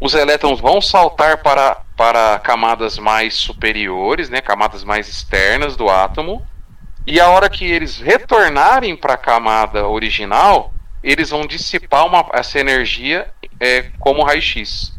os 0.00 0.14
elétrons 0.14 0.60
vão 0.60 0.80
saltar 0.80 1.42
para, 1.42 1.76
para 1.96 2.38
camadas 2.38 2.98
mais 2.98 3.34
superiores, 3.34 4.28
né, 4.28 4.40
camadas 4.40 4.84
mais 4.84 5.08
externas 5.08 5.76
do 5.76 5.88
átomo, 5.88 6.46
e 7.06 7.20
a 7.20 7.28
hora 7.28 7.50
que 7.50 7.64
eles 7.64 7.98
retornarem 7.98 8.96
para 8.96 9.14
a 9.14 9.18
camada 9.18 9.86
original, 9.86 10.72
eles 11.02 11.30
vão 11.30 11.46
dissipar 11.46 12.06
uma, 12.06 12.26
essa 12.32 12.58
energia 12.58 13.28
é, 13.60 13.90
como 13.98 14.22
raio-x. 14.22 14.94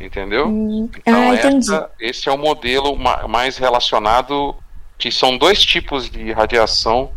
Entendeu? 0.00 0.48
Hum, 0.48 0.88
então, 0.96 1.30
ah, 1.30 1.34
essa, 1.34 1.90
esse 2.00 2.28
é 2.28 2.32
o 2.32 2.38
modelo 2.38 2.96
mais 3.28 3.58
relacionado, 3.58 4.56
que 4.96 5.12
são 5.12 5.36
dois 5.36 5.60
tipos 5.62 6.08
de 6.08 6.32
radiação 6.32 7.10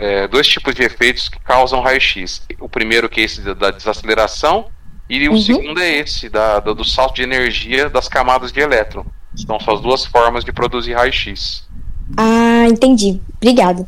é, 0.00 0.26
dois 0.26 0.48
tipos 0.48 0.74
de 0.74 0.82
efeitos 0.82 1.28
que 1.28 1.38
causam 1.40 1.82
raio-x. 1.82 2.42
O 2.58 2.68
primeiro 2.68 3.08
que 3.08 3.20
é 3.20 3.24
esse 3.24 3.42
da 3.54 3.70
desaceleração 3.70 4.70
e 5.08 5.28
o 5.28 5.32
uhum. 5.32 5.40
segundo 5.40 5.80
é 5.80 5.98
esse 5.98 6.30
da, 6.30 6.58
do, 6.58 6.74
do 6.74 6.84
salto 6.84 7.16
de 7.16 7.22
energia 7.22 7.90
das 7.90 8.08
camadas 8.08 8.50
de 8.50 8.60
elétron. 8.60 9.04
Então 9.38 9.60
são 9.60 9.74
as 9.74 9.80
duas 9.80 10.06
formas 10.06 10.42
de 10.42 10.52
produzir 10.52 10.94
raio-x. 10.94 11.68
Ah, 12.16 12.66
entendi. 12.66 13.20
Obrigado. 13.36 13.86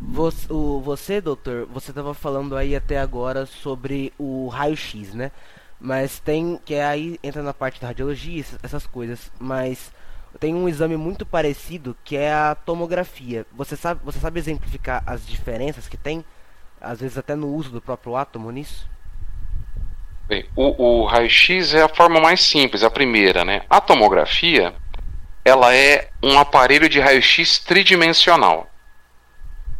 Você, 0.00 0.52
o, 0.52 0.80
você, 0.80 1.20
doutor, 1.20 1.66
você 1.72 1.92
estava 1.92 2.12
falando 2.12 2.56
aí 2.56 2.74
até 2.74 2.98
agora 2.98 3.46
sobre 3.46 4.12
o 4.18 4.48
raio-x, 4.48 5.14
né? 5.14 5.30
Mas 5.80 6.18
tem 6.18 6.58
que 6.64 6.74
é 6.74 6.84
aí 6.84 7.18
entra 7.22 7.42
na 7.42 7.54
parte 7.54 7.80
da 7.80 7.86
radiologia, 7.88 8.44
essas 8.62 8.86
coisas. 8.86 9.30
Mas 9.38 9.92
tem 10.38 10.54
um 10.54 10.68
exame 10.68 10.96
muito 10.96 11.24
parecido 11.24 11.96
que 12.04 12.16
é 12.16 12.32
a 12.32 12.54
tomografia. 12.54 13.46
Você 13.52 13.76
sabe, 13.76 14.00
você 14.04 14.18
sabe 14.18 14.38
exemplificar 14.38 15.02
as 15.06 15.26
diferenças 15.26 15.88
que 15.88 15.96
tem, 15.96 16.24
às 16.80 17.00
vezes 17.00 17.18
até 17.18 17.34
no 17.34 17.48
uso 17.48 17.70
do 17.70 17.80
próprio 17.80 18.16
átomo 18.16 18.50
nisso? 18.50 18.88
Bem, 20.26 20.46
o, 20.56 21.02
o 21.02 21.04
raio-x 21.04 21.74
é 21.74 21.82
a 21.82 21.88
forma 21.88 22.20
mais 22.20 22.40
simples, 22.40 22.82
a 22.82 22.90
primeira, 22.90 23.44
né? 23.44 23.62
A 23.68 23.80
tomografia, 23.80 24.74
ela 25.44 25.74
é 25.74 26.08
um 26.22 26.38
aparelho 26.38 26.88
de 26.88 26.98
raio-x 26.98 27.58
tridimensional. 27.58 28.68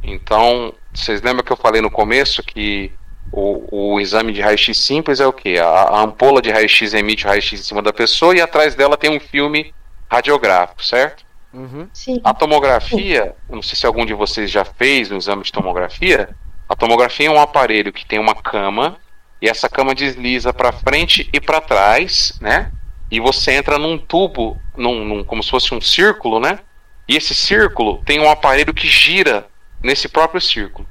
Então, 0.03 0.75
vocês 0.93 1.23
lembram 1.23 1.43
que 1.43 1.53
eu 1.53 1.57
falei 1.57 1.81
no 1.81 1.91
começo 1.91 2.43
que 2.43 2.93
o, 3.33 3.95
o 3.95 4.01
exame 4.01 4.33
de 4.33 4.43
raio-x 4.43 4.77
simples 4.77 5.19
é 5.19 5.27
o 5.27 5.33
que? 5.33 5.59
A, 5.59 5.67
a 5.67 6.01
ampola 6.03 6.43
de 6.43 6.51
raio-x 6.51 6.93
emite 6.93 7.25
o 7.25 7.29
raio-x 7.29 7.61
em 7.61 7.65
cima 7.65 7.81
da 7.81 7.93
pessoa 7.93 8.37
e 8.37 8.41
atrás 8.41 8.75
dela 8.75 8.99
tem 8.99 9.11
um 9.11 9.19
filme 9.19 9.75
radiográfico, 10.15 10.85
certo? 10.85 11.25
Uhum. 11.53 11.89
Sim. 11.93 12.21
A 12.25 12.35
tomografia, 12.35 13.35
não 13.49 13.63
sei 13.63 13.77
se 13.77 13.87
algum 13.87 14.05
de 14.05 14.15
vocês 14.15 14.51
já 14.51 14.65
fez 14.65 15.11
um 15.11 15.17
exame 15.17 15.45
de 15.45 15.53
tomografia. 15.53 16.29
A 16.69 16.75
tomografia 16.75 17.29
é 17.29 17.31
um 17.31 17.41
aparelho 17.41 17.93
que 17.93 18.07
tem 18.07 18.19
uma 18.19 18.35
cama 18.35 18.97
e 19.41 19.49
essa 19.49 19.69
cama 19.69 19.95
desliza 19.95 20.53
para 20.53 20.73
frente 20.73 21.29
e 21.33 21.41
para 21.41 21.61
trás, 21.61 22.37
né? 22.41 22.73
E 23.11 23.21
você 23.21 23.53
entra 23.53 23.79
num 23.79 23.99
tubo, 23.99 24.61
num, 24.77 25.05
num, 25.05 25.25
como 25.25 25.43
se 25.43 25.51
fosse 25.51 25.75
um 25.75 25.81
círculo, 25.81 26.41
né? 26.41 26.59
E 27.07 27.17
esse 27.17 27.35
círculo 27.35 28.03
tem 28.05 28.19
um 28.19 28.31
aparelho 28.31 28.75
que 28.75 28.89
gira 28.89 29.47
nesse 29.83 30.09
próprio 30.09 30.41
círculo. 30.41 30.89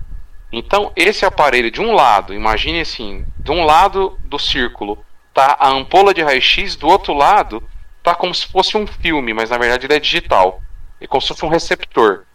Então, 0.52 0.92
esse 0.96 1.26
aparelho, 1.26 1.72
de 1.72 1.82
um 1.82 1.94
lado, 1.94 2.34
imagine 2.34 2.82
assim: 2.82 3.26
de 3.40 3.52
um 3.52 3.66
lado 3.66 4.18
do 4.26 4.38
círculo 4.38 5.04
tá 5.34 5.58
a 5.60 5.68
ampola 5.70 6.14
de 6.14 6.22
raio-x, 6.22 6.76
do 6.76 6.88
outro 6.88 7.12
lado 7.12 7.64
tá 8.04 8.14
como 8.14 8.36
se 8.36 8.46
fosse 8.46 8.78
um 8.78 8.86
filme, 8.86 9.34
mas 9.34 9.50
na 9.50 9.58
verdade 9.58 9.88
ele 9.88 9.96
é 9.96 10.00
digital. 10.00 10.62
É 11.00 11.08
como 11.08 11.22
se 11.22 11.30
fosse 11.30 11.46
um 11.46 11.50
receptor. 11.50 12.26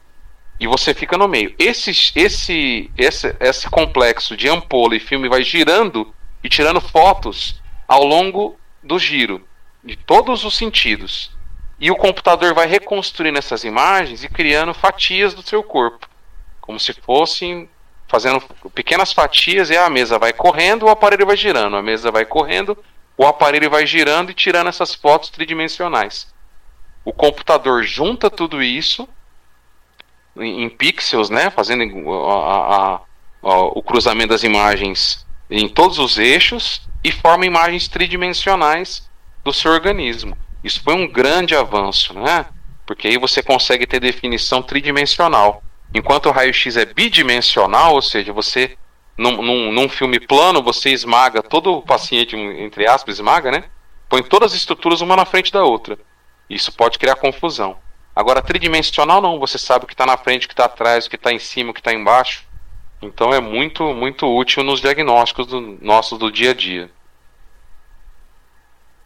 E 0.58 0.66
você 0.66 0.92
fica 0.92 1.16
no 1.16 1.28
meio. 1.28 1.54
Esse, 1.58 1.90
esse, 2.16 2.90
esse, 2.96 3.37
esse 3.38 3.70
complexo 3.70 4.37
de 4.37 4.48
ampola 4.48 4.96
e 4.96 5.00
filme 5.00 5.28
vai 5.28 5.44
girando 5.44 6.12
e 6.42 6.48
tirando 6.48 6.80
fotos 6.80 7.62
ao 7.87 8.04
longo 8.04 8.58
do 8.82 8.98
giro, 8.98 9.46
de 9.84 9.94
todos 9.96 10.44
os 10.44 10.56
sentidos. 10.56 11.30
E 11.78 11.90
o 11.90 11.96
computador 11.96 12.54
vai 12.54 12.66
reconstruindo 12.66 13.38
essas 13.38 13.62
imagens 13.62 14.25
e 14.25 14.28
criando 14.28 14.75
fatias 14.75 15.32
do 15.32 15.42
seu 15.42 15.62
corpo. 15.62 16.08
Como 16.60 16.80
se 16.80 16.92
fossem 16.92 17.68
fazendo 18.08 18.40
pequenas 18.75 19.12
fatias 19.12 19.70
e 19.70 19.76
a 19.76 19.88
mesa 19.88 20.18
vai 20.18 20.32
correndo, 20.32 20.87
o 20.87 20.88
aparelho 20.88 21.26
vai 21.26 21.37
girando, 21.37 21.76
a 21.76 21.82
mesa 21.82 22.10
vai 22.10 22.25
correndo, 22.25 22.76
o 23.18 23.26
aparelho 23.26 23.68
vai 23.68 23.84
girando 23.84 24.30
e 24.30 24.34
tirando 24.34 24.68
essas 24.68 24.94
fotos 24.94 25.28
tridimensionais. 25.28 26.32
O 27.04 27.12
computador 27.12 27.82
junta 27.82 28.30
tudo 28.30 28.62
isso 28.62 29.08
em, 30.37 30.62
em 30.62 30.70
pixels, 30.70 31.28
né, 31.28 31.50
fazendo 31.50 31.82
a, 32.12 32.37
a, 32.37 33.00
a, 33.42 33.56
o 33.75 33.82
cruzamento 33.82 34.28
das 34.28 34.44
imagens 34.44 35.26
em 35.50 35.68
todos 35.68 35.98
os 35.98 36.16
eixos 36.16 36.88
e 37.02 37.10
forma 37.10 37.44
imagens 37.44 37.88
tridimensionais 37.88 39.08
do 39.42 39.52
seu 39.52 39.72
organismo. 39.72 40.38
Isso 40.62 40.80
foi 40.82 40.94
um 40.94 41.08
grande 41.08 41.56
avanço, 41.56 42.14
né? 42.14 42.46
Porque 42.87 43.08
aí 43.08 43.18
você 43.18 43.42
consegue 43.42 43.87
ter 43.87 44.00
definição 44.00 44.62
tridimensional. 44.62 45.62
Enquanto 45.94 46.26
o 46.26 46.32
raio-x 46.32 46.76
é 46.76 46.84
bidimensional, 46.84 47.94
ou 47.94 48.02
seja, 48.02 48.32
você 48.32 48.76
num, 49.18 49.42
num, 49.42 49.72
num, 49.72 49.88
filme 49.88 50.20
plano, 50.20 50.62
você 50.62 50.90
esmaga 50.90 51.42
todo 51.42 51.75
o 51.75 51.82
paciente, 51.82 52.37
entre 52.37 52.87
aspas, 52.87 53.16
esmaga, 53.16 53.50
né? 53.50 53.64
Põe 54.08 54.22
todas 54.22 54.52
as 54.52 54.58
estruturas 54.58 55.00
uma 55.00 55.16
na 55.16 55.26
frente 55.26 55.52
da 55.52 55.64
outra. 55.64 55.98
Isso 56.48 56.72
pode 56.72 56.98
criar 56.98 57.16
confusão. 57.16 57.76
Agora, 58.14 58.40
tridimensional 58.40 59.20
não, 59.20 59.38
você 59.38 59.58
sabe 59.58 59.84
o 59.84 59.87
que 59.88 59.94
está 59.94 60.06
na 60.06 60.16
frente, 60.16 60.46
o 60.46 60.48
que 60.48 60.54
está 60.54 60.64
atrás, 60.64 61.06
o 61.06 61.10
que 61.10 61.16
está 61.16 61.32
em 61.32 61.38
cima, 61.38 61.70
o 61.70 61.75
que 61.75 61.80
está 61.80 61.92
embaixo. 61.92 62.46
Então 63.00 63.32
é 63.32 63.40
muito, 63.40 63.84
muito 63.94 64.26
útil 64.26 64.62
nos 64.64 64.80
diagnósticos 64.80 65.46
do, 65.46 65.60
nossos 65.80 66.18
do 66.18 66.30
dia 66.30 66.50
a 66.50 66.54
dia. 66.54 66.90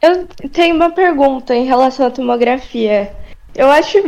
Eu 0.01 0.27
tenho 0.51 0.75
uma 0.75 0.91
pergunta 0.91 1.55
em 1.55 1.65
relação 1.65 2.07
à 2.07 2.11
tomografia. 2.11 3.15
Eu 3.55 3.71
acho 3.71 3.99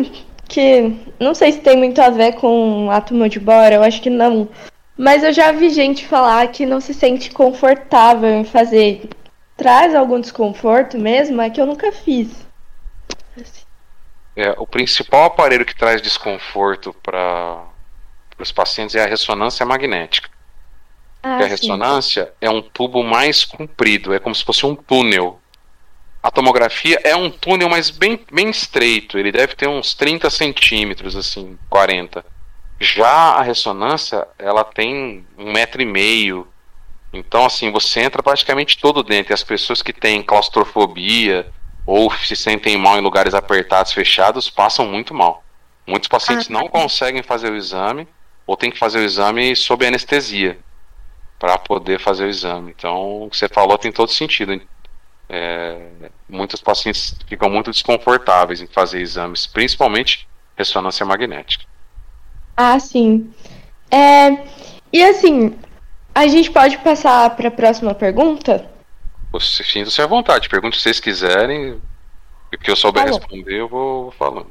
que. 0.49 0.97
Não 1.21 1.35
sei 1.35 1.53
se 1.53 1.61
tem 1.61 1.77
muito 1.77 2.01
a 2.01 2.11
ver 2.11 2.35
com 2.35 2.91
átomo 2.91 3.29
de 3.29 3.39
bora, 3.39 3.75
eu 3.75 3.83
acho 3.83 4.01
que 4.01 4.11
não. 4.11 4.49
Mas 4.97 5.25
eu 5.25 5.33
já 5.33 5.51
vi 5.51 5.71
gente 5.71 6.07
falar 6.07 6.47
que 6.49 6.65
não 6.65 6.81
se 6.81 6.95
sente 6.95 7.31
confortável 7.31 8.31
em 8.31 8.45
fazer. 8.45 9.09
Traz 9.57 9.95
algum 9.95 10.21
desconforto 10.21 10.99
mesmo? 10.99 11.41
É 11.41 11.51
que 11.51 11.61
eu 11.61 11.67
nunca 11.67 11.91
fiz. 11.91 12.45
É, 14.37 14.51
o 14.59 14.67
principal 14.67 15.25
aparelho 15.25 15.65
que 15.65 15.77
traz 15.77 16.03
desconforto 16.03 16.93
para 17.03 17.65
os 18.39 18.51
pacientes 18.51 18.95
é 18.97 19.05
a 19.05 19.07
ressonância 19.07 19.65
magnética. 19.65 20.29
Ah, 21.23 21.37
a 21.37 21.47
ressonância 21.47 22.33
é 22.41 22.51
um 22.51 22.61
tubo 22.61 23.03
mais 23.03 23.45
comprido, 23.45 24.13
é 24.13 24.19
como 24.19 24.35
se 24.35 24.45
fosse 24.45 24.67
um 24.67 24.75
túnel. 24.75 25.41
A 26.23 26.31
tomografia 26.31 27.01
é 27.05 27.15
um 27.15 27.31
túnel, 27.31 27.69
mas 27.69 27.91
bem, 27.91 28.19
bem 28.33 28.51
estreito. 28.51 29.19
Ele 29.19 29.31
deve 29.31 29.55
ter 29.55 29.69
uns 29.69 29.95
30 29.95 30.29
centímetros, 30.31 31.17
assim, 31.17 31.59
40. 31.69 32.25
Já 32.81 33.09
a 33.09 33.43
ressonância, 33.43 34.27
ela 34.39 34.65
tem 34.65 35.27
um 35.39 35.53
metro 35.53 35.81
e 35.81 35.87
meio. 35.87 36.47
Então, 37.13 37.47
assim, 37.47 37.71
você 37.71 38.01
entra 38.01 38.23
praticamente 38.23 38.79
todo 38.79 39.03
dentro. 39.03 39.33
E 39.33 39.35
as 39.35 39.45
pessoas 39.45 39.83
que 39.83 39.93
têm 39.93 40.23
claustrofobia 40.23 41.51
ou 41.87 42.11
se 42.11 42.35
sentem 42.35 42.77
mal 42.77 42.99
em 42.99 43.03
lugares 43.03 43.35
apertados, 43.35 43.93
fechados, 43.93 44.51
passam 44.51 44.87
muito 44.87 45.15
mal. 45.15 45.45
Muitos 45.87 46.09
pacientes 46.09 46.49
ah, 46.51 46.53
não 46.53 46.65
tá. 46.65 46.71
conseguem 46.71 47.23
fazer 47.23 47.53
o 47.53 47.57
exame 47.57 48.09
ou 48.47 48.57
tem 48.57 48.71
que 48.71 48.79
fazer 48.79 48.99
o 48.99 49.05
exame 49.05 49.55
sob 49.55 49.87
anestesia 49.87 50.59
para 51.39 51.59
poder 51.59 52.01
fazer 52.01 52.25
o 52.25 52.29
exame. 52.29 52.75
Então, 52.77 53.23
o 53.23 53.31
que 53.31 53.37
você 53.37 53.49
falou 53.49 53.77
tem 53.77 53.93
todo 53.93 54.11
sentido. 54.11 54.61
É, 55.29 55.89
muitos 56.29 56.61
pacientes 56.61 57.17
ficam 57.27 57.49
muito 57.49 57.71
desconfortáveis 57.71 58.61
em 58.61 58.67
fazer 58.67 59.01
exames, 59.01 59.47
principalmente 59.47 60.29
ressonância 60.57 61.05
magnética. 61.05 61.65
Ah, 62.57 62.79
sim. 62.79 63.31
É, 63.91 64.45
e 64.93 65.03
assim, 65.03 65.55
a 66.15 66.27
gente 66.29 66.51
pode 66.51 66.79
passar 66.79 67.35
para 67.37 67.49
a 67.49 67.51
próxima 67.51 67.95
pergunta? 67.95 68.71
Sinta-se 69.41 70.01
à 70.01 70.07
vontade, 70.07 70.49
pergunte 70.49 70.77
se 70.77 70.83
vocês 70.83 71.01
quiserem. 71.01 71.81
O 72.53 72.59
que 72.59 72.71
eu 72.71 72.77
souber 72.77 73.05
tá 73.05 73.11
responder, 73.11 73.61
eu 73.61 73.69
vou 73.69 74.13
falando. 74.13 74.51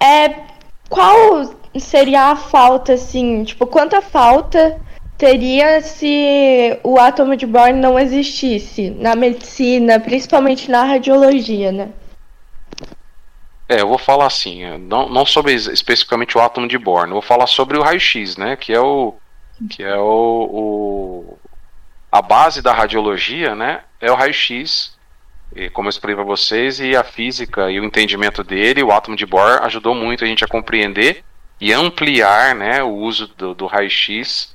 É, 0.00 0.34
qual 0.88 1.54
seria 1.78 2.30
a 2.30 2.36
falta, 2.36 2.94
assim, 2.94 3.44
tipo, 3.44 3.66
quanta 3.66 4.00
falta 4.00 4.80
seria 5.18 5.82
se 5.82 6.78
o 6.82 6.98
átomo 6.98 7.36
de 7.36 7.46
Bohr 7.46 7.74
não 7.74 7.98
existisse 7.98 8.88
na 8.90 9.14
medicina, 9.14 10.00
principalmente 10.00 10.70
na 10.70 10.84
radiologia, 10.84 11.70
né? 11.70 11.90
É, 13.70 13.82
eu 13.82 13.86
vou 13.86 13.98
falar 13.98 14.26
assim, 14.26 14.66
não, 14.78 15.08
não 15.08 15.24
sobre 15.24 15.54
especificamente 15.54 16.36
o 16.36 16.40
átomo 16.40 16.66
de 16.66 16.76
Bohr, 16.76 17.06
eu 17.06 17.12
vou 17.12 17.22
falar 17.22 17.46
sobre 17.46 17.78
o 17.78 17.82
raio-x, 17.82 18.36
né, 18.36 18.56
que 18.56 18.72
é 18.72 18.80
o 18.80 19.14
que 19.70 19.84
é 19.84 19.96
o, 19.96 20.48
o 20.50 21.38
a 22.10 22.20
base 22.20 22.60
da 22.60 22.72
radiologia, 22.72 23.54
né, 23.54 23.82
é 24.00 24.10
o 24.10 24.16
raio-x, 24.16 24.98
como 25.72 25.86
eu 25.86 25.90
expliquei 25.90 26.16
para 26.16 26.24
vocês, 26.24 26.80
e 26.80 26.96
a 26.96 27.04
física 27.04 27.70
e 27.70 27.78
o 27.78 27.84
entendimento 27.84 28.42
dele, 28.42 28.82
o 28.82 28.90
átomo 28.90 29.16
de 29.16 29.24
Bohr 29.24 29.62
ajudou 29.62 29.94
muito 29.94 30.24
a 30.24 30.26
gente 30.26 30.44
a 30.44 30.48
compreender 30.48 31.22
e 31.60 31.72
ampliar, 31.72 32.56
né, 32.56 32.82
o 32.82 32.92
uso 32.92 33.28
do, 33.28 33.54
do 33.54 33.66
raio-x 33.66 34.52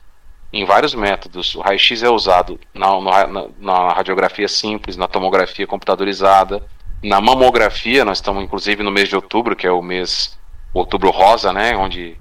em 0.51 0.65
vários 0.65 0.93
métodos. 0.93 1.55
O 1.55 1.62
raio-x 1.62 2.03
é 2.03 2.10
usado 2.10 2.60
na, 2.74 3.00
na, 3.00 3.48
na 3.60 3.93
radiografia 3.93 4.50
simples, 4.50 4.98
na 4.98 5.07
tomografia 5.07 5.65
computadorizada, 5.65 6.62
na 7.04 7.22
mamografia, 7.22 8.04
nós 8.04 8.18
estamos 8.18 8.44
inclusive 8.44 8.84
no 8.84 8.92
mês 8.92 9.10
de 9.10 9.16
outubro, 9.16 9.56
que 9.56 9.68
é 9.68 9.72
o 9.72 9.82
mês 9.82 10.38
outubro 10.74 11.10
rosa, 11.10 11.54
né, 11.54 11.75
onde 11.75 12.18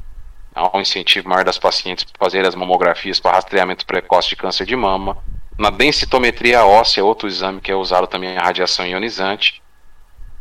há 0.54 0.76
um 0.76 0.80
incentivo 0.80 1.28
maior 1.28 1.44
das 1.44 1.58
pacientes 1.58 2.04
para 2.04 2.24
fazer 2.24 2.46
as 2.46 2.54
mamografias 2.54 3.18
para 3.18 3.32
rastreamento 3.32 3.84
precoce 3.84 4.28
de 4.28 4.36
câncer 4.36 4.64
de 4.64 4.76
mama. 4.76 5.16
Na 5.58 5.70
densitometria 5.70 6.64
óssea, 6.64 7.04
outro 7.04 7.28
exame 7.28 7.60
que 7.60 7.70
é 7.70 7.74
usado 7.74 8.06
também 8.06 8.36
a 8.36 8.42
radiação 8.42 8.86
ionizante. 8.86 9.62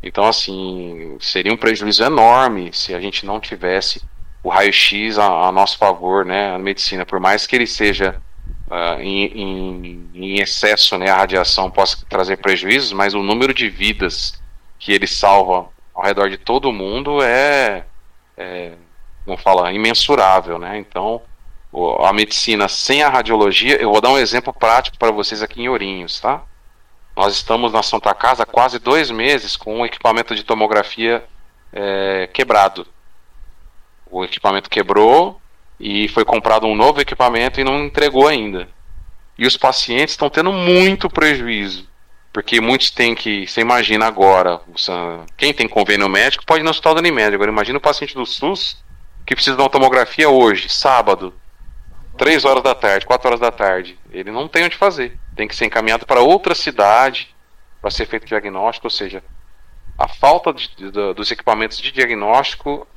Então, 0.02 0.26
assim, 0.26 1.18
seria 1.20 1.54
um 1.54 1.58
prejuízo 1.58 2.04
enorme 2.04 2.72
se 2.74 2.94
a 2.94 3.00
gente 3.00 3.26
não 3.26 3.40
tivesse 3.40 4.02
o 4.44 4.50
raio-x 4.50 5.18
a, 5.18 5.48
a, 5.48 5.52
nosso 5.52 5.78
favor, 5.78 6.26
né, 6.26 6.54
a 6.54 6.60
medicina, 6.60 7.06
por 7.06 7.20
mais 7.20 7.48
que 7.48 7.56
ele 7.56 7.66
seja 7.66 8.22
uh, 8.74 9.00
em, 9.00 9.26
em, 9.26 10.10
em, 10.16 10.42
excesso, 10.42 10.98
né, 10.98 11.10
a 11.10 11.18
radiação 11.18 11.70
possa 11.70 12.04
trazer 12.10 12.38
prejuízos, 12.38 12.92
mas 12.92 13.14
o 13.14 13.22
número 13.22 13.54
de 13.54 13.70
vidas 13.70 14.42
que 14.80 14.92
ele 14.92 15.06
salva 15.06 15.70
ao 15.94 16.04
redor 16.04 16.30
de 16.30 16.38
todo 16.38 16.70
o 16.70 16.74
mundo 16.74 17.22
é, 17.22 17.86
é 18.36 18.74
vamos 19.26 19.42
falar, 19.42 19.72
imensurável, 19.72 20.58
né? 20.58 20.78
Então, 20.78 21.22
a 22.00 22.12
medicina 22.12 22.68
sem 22.68 23.02
a 23.04 23.10
radiologia, 23.10 23.82
eu 23.82 23.92
vou 23.92 24.02
dar 24.02 24.10
um 24.10 24.18
exemplo 24.18 24.52
prático 24.52 24.98
para 24.98 25.12
vocês 25.12 25.42
aqui 25.42 25.62
em 25.62 25.70
Ourinhos, 25.70 26.20
tá? 26.20 26.42
Nós 27.16 27.34
estamos 27.36 27.72
na 27.72 27.84
Santa 27.84 28.14
Casa 28.14 28.44
há 28.44 28.46
quase 28.46 28.80
dois 28.80 29.12
meses 29.12 29.56
com 29.56 29.80
um 29.80 29.86
equipamento 29.86 30.36
de 30.36 30.44
tomografia 30.44 31.24
é, 31.72 32.28
quebrado. 32.34 32.88
O 34.10 34.26
equipamento 34.26 34.70
quebrou, 34.70 35.40
e 35.80 36.08
foi 36.10 36.24
comprado 36.24 36.66
um 36.66 36.76
novo 36.76 37.02
equipamento 37.02 37.60
e 37.60 37.64
não 37.64 37.86
entregou 37.86 38.28
ainda. 38.28 38.70
E 39.38 39.46
os 39.46 39.58
pacientes 39.58 40.14
estão 40.14 40.30
tendo 40.30 40.52
muito 40.52 41.10
prejuízo. 41.10 41.88
Porque 42.32 42.60
muitos 42.60 42.90
têm 42.90 43.14
que. 43.14 43.46
Você 43.46 43.62
imagina 43.62 44.08
agora, 44.08 44.60
quem 45.38 45.54
tem 45.54 45.68
convênio 45.68 46.10
médico 46.10 46.46
pode 46.46 46.62
ir 46.62 46.64
no 46.64 46.72
hospital 46.72 46.96
da 46.96 47.00
Unimed. 47.00 47.36
Agora 47.36 47.52
imagina 47.52 47.78
o 47.78 47.82
paciente 47.82 48.16
do 48.16 48.26
SUS 48.26 48.84
que 49.26 49.36
precisa 49.36 49.56
de 49.56 49.62
uma 49.62 49.70
tomografia 49.70 50.30
hoje, 50.30 50.68
sábado, 50.68 51.34
3 52.18 52.44
horas 52.44 52.64
da 52.64 52.76
tarde, 52.76 53.06
4 53.06 53.28
horas 53.28 53.40
da 53.40 53.52
tarde. 53.52 53.98
Ele 54.12 54.32
não 54.32 54.48
tem 54.48 54.66
onde 54.66 54.76
fazer. 54.76 55.18
Tem 55.36 55.48
que 55.48 55.56
ser 55.56 55.66
encaminhado 55.66 56.06
para 56.06 56.22
outra 56.22 56.56
cidade 56.56 57.34
para 57.80 57.92
ser 57.92 58.06
feito 58.06 58.26
diagnóstico, 58.26 58.88
ou 58.88 58.92
seja, 58.92 59.24
a 59.98 60.08
falta 60.08 60.54
de, 60.54 60.70
de, 60.76 61.14
dos 61.14 61.32
equipamentos 61.32 61.78
de 61.78 61.92
diagnóstico 61.92 62.88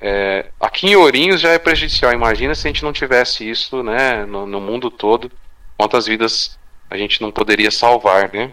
é, 0.00 0.46
aqui 0.60 0.88
em 0.88 0.96
Ourinhos 0.96 1.40
já 1.40 1.50
é 1.50 1.58
prejudicial. 1.58 2.12
Imagina 2.12 2.54
se 2.54 2.66
a 2.66 2.70
gente 2.70 2.82
não 2.82 2.92
tivesse 2.92 3.48
isso 3.48 3.82
né, 3.82 4.24
no, 4.26 4.46
no, 4.46 4.60
mundo 4.60 4.90
todo, 4.90 5.30
quantas 5.76 6.06
vidas 6.06 6.58
a 6.90 6.96
gente 6.96 7.20
não 7.22 7.30
poderia 7.30 7.70
salvar, 7.70 8.32
né? 8.32 8.52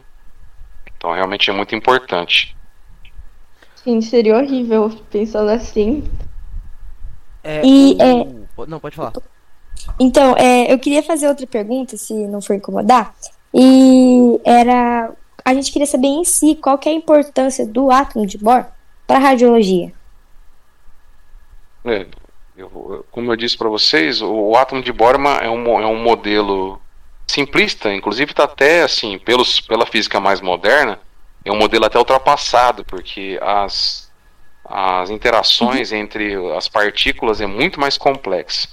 Então 0.95 1.11
realmente 1.13 1.49
é 1.49 1.53
muito 1.53 1.75
importante. 1.75 2.55
Sim, 3.75 4.01
seria 4.01 4.37
horrível 4.37 4.89
pensando 5.09 5.49
assim. 5.49 6.03
É, 7.43 7.61
e, 7.65 7.95
o... 7.95 8.63
é... 8.63 8.67
Não, 8.67 8.79
pode 8.79 8.95
falar. 8.95 9.13
Então, 9.99 10.35
é, 10.37 10.71
eu 10.71 10.77
queria 10.77 11.01
fazer 11.01 11.27
outra 11.27 11.47
pergunta, 11.47 11.95
se 11.95 12.13
não 12.27 12.41
for 12.41 12.55
incomodar. 12.55 13.15
E 13.53 14.39
era. 14.43 15.11
A 15.43 15.53
gente 15.53 15.71
queria 15.71 15.87
saber 15.87 16.07
em 16.07 16.23
si 16.23 16.55
qual 16.55 16.79
é 16.85 16.89
a 16.89 16.93
importância 16.93 17.65
do 17.65 17.89
átomo 17.89 18.25
de 18.25 18.37
Bohr 18.37 18.65
para 19.07 19.17
a 19.17 19.21
radiologia. 19.21 19.91
É, 21.89 22.05
eu, 22.55 23.05
como 23.09 23.31
eu 23.31 23.35
disse 23.35 23.57
para 23.57 23.69
vocês, 23.69 24.21
o, 24.21 24.31
o, 24.31 24.57
átomo 24.57 24.81
de 24.81 24.91
Bohr 24.91 25.15
é 25.41 25.49
um, 25.49 25.79
é 25.79 25.87
um 25.87 26.01
modelo 26.01 26.79
simplista, 27.25 27.93
inclusive 27.93 28.31
está 28.31 28.43
até 28.43 28.83
assim, 28.83 29.17
pelos, 29.17 29.61
pela 29.61 29.85
física 29.85 30.19
mais 30.19 30.41
moderna, 30.41 30.99
é 31.45 31.51
um 31.51 31.57
modelo 31.57 31.85
até 31.85 31.97
ultrapassado, 31.97 32.83
porque 32.83 33.39
as, 33.41 34.11
as 34.65 35.09
interações 35.09 35.91
uhum. 35.91 35.97
entre 35.97 36.55
as 36.55 36.67
partículas 36.67 37.39
é 37.39 37.47
muito 37.47 37.79
mais 37.79 37.97
complexa. 37.97 38.67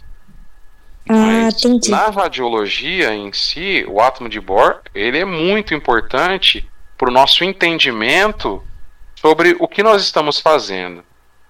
Ah, 1.09 1.49
entendi. 1.49 1.91
Na 1.91 2.09
radiologia 2.11 3.15
em 3.15 3.33
si, 3.33 3.87
o 3.89 4.01
átomo 4.01 4.29
de 4.29 4.41
Bohr 4.41 4.81
ele 4.93 5.19
é 5.19 5.25
muito 5.25 5.73
importante 5.73 6.69
para 6.99 7.09
o 7.09 7.13
nosso 7.13 7.45
entendimento 7.45 8.63
sobre 9.15 9.57
o 9.61 9.69
que 9.69 9.83
nós 9.83 10.03
estamos 10.03 10.41
fazendo. 10.41 11.05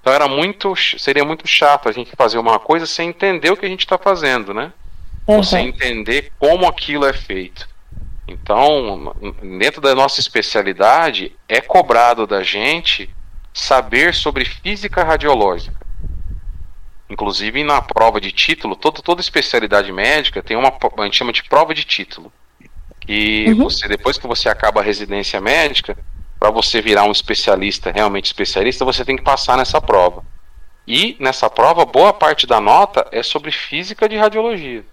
Então 0.07 0.15
era 0.15 0.29
muito, 0.29 0.73
seria 0.77 1.25
muito 1.25 1.49
chato 1.49 1.89
a 1.89 1.93
gente 1.93 2.15
fazer 2.15 2.39
uma 2.39 2.61
coisa 2.61 2.87
sem 2.87 3.09
entender 3.09 3.51
o 3.51 3.57
que 3.57 3.67
a 3.67 3.69
gente 3.69 3.81
está 3.81 3.99
fazendo, 3.99 4.55
né? 4.55 4.73
Uhum. 5.27 5.43
Sem 5.43 5.67
entender 5.67 6.31
como 6.39 6.65
aquilo 6.65 7.05
é 7.05 7.13
feito. 7.13 7.69
Então, 8.29 9.17
dentro 9.59 9.81
da 9.81 9.97
nossa 9.97 10.21
especialidade, 10.21 11.33
é 11.49 11.61
cobrado 11.61 12.25
da 12.25 12.45
gente 12.45 13.11
saber 13.53 14.15
sobre 14.15 14.45
física 14.45 15.03
radiológica. 15.03 15.85
Inclusive 17.11 17.65
na 17.65 17.83
prova 17.83 18.21
de 18.21 18.31
título, 18.31 18.77
todo, 18.77 19.03
toda 19.03 19.21
especialidade 19.21 19.91
médica 19.91 20.41
tem 20.41 20.57
uma 20.57 20.69
a 20.69 21.03
gente 21.03 21.17
chama 21.17 21.33
de 21.33 21.43
prova 21.43 21.75
de 21.75 21.83
título. 21.83 22.33
E 23.09 23.47
uhum. 23.49 23.65
você 23.65 23.89
depois 23.89 24.17
que 24.17 24.27
você 24.29 24.49
acaba 24.49 24.81
a 24.81 24.85
residência 24.85 25.41
médica, 25.41 25.99
para 26.39 26.51
você 26.51 26.81
virar 26.81 27.05
um 27.05 27.13
especialista, 27.13 27.91
realmente 27.91 28.27
especialista, 28.27 28.85
você 28.85 29.05
tem 29.05 29.17
que 29.17 29.23
passar 29.23 29.57
nessa 29.57 29.81
prova. 29.81 30.25
E 30.87 31.17
nessa 31.19 31.51
prova, 31.51 31.85
boa 31.85 32.13
parte 32.13 32.47
da 32.47 32.61
nota 32.61 33.07
é 33.11 33.23
sobre 33.23 33.51
física 33.51 34.09
de 34.09 34.17
radiologia. 34.17 34.85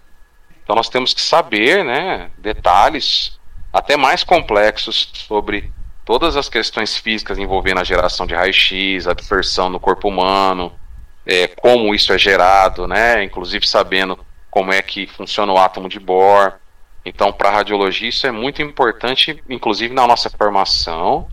Então 0.62 0.74
nós 0.74 0.88
temos 0.88 1.14
que 1.14 1.20
saber, 1.20 1.84
né, 1.84 2.30
detalhes 2.38 3.38
até 3.72 3.96
mais 3.96 4.24
complexos 4.24 5.10
sobre 5.12 5.70
todas 6.04 6.36
as 6.36 6.48
questões 6.48 6.96
físicas 6.96 7.38
envolvendo 7.38 7.80
a 7.80 7.84
geração 7.84 8.26
de 8.26 8.34
raio-x, 8.34 9.06
a 9.06 9.14
dispersão 9.14 9.68
no 9.68 9.78
corpo 9.78 10.08
humano, 10.08 10.72
é, 11.26 11.46
como 11.46 11.94
isso 11.94 12.12
é 12.12 12.18
gerado, 12.18 12.88
né, 12.88 13.22
inclusive 13.22 13.66
sabendo 13.66 14.18
como 14.50 14.72
é 14.72 14.80
que 14.80 15.06
funciona 15.06 15.52
o 15.52 15.58
átomo 15.58 15.88
de 15.88 16.00
Bohr. 16.00 16.54
Então, 17.04 17.32
para 17.32 17.50
a 17.50 17.52
radiologia, 17.52 18.08
isso 18.08 18.26
é 18.26 18.30
muito 18.30 18.62
importante, 18.62 19.42
inclusive 19.48 19.94
na 19.94 20.06
nossa 20.06 20.30
formação 20.30 21.28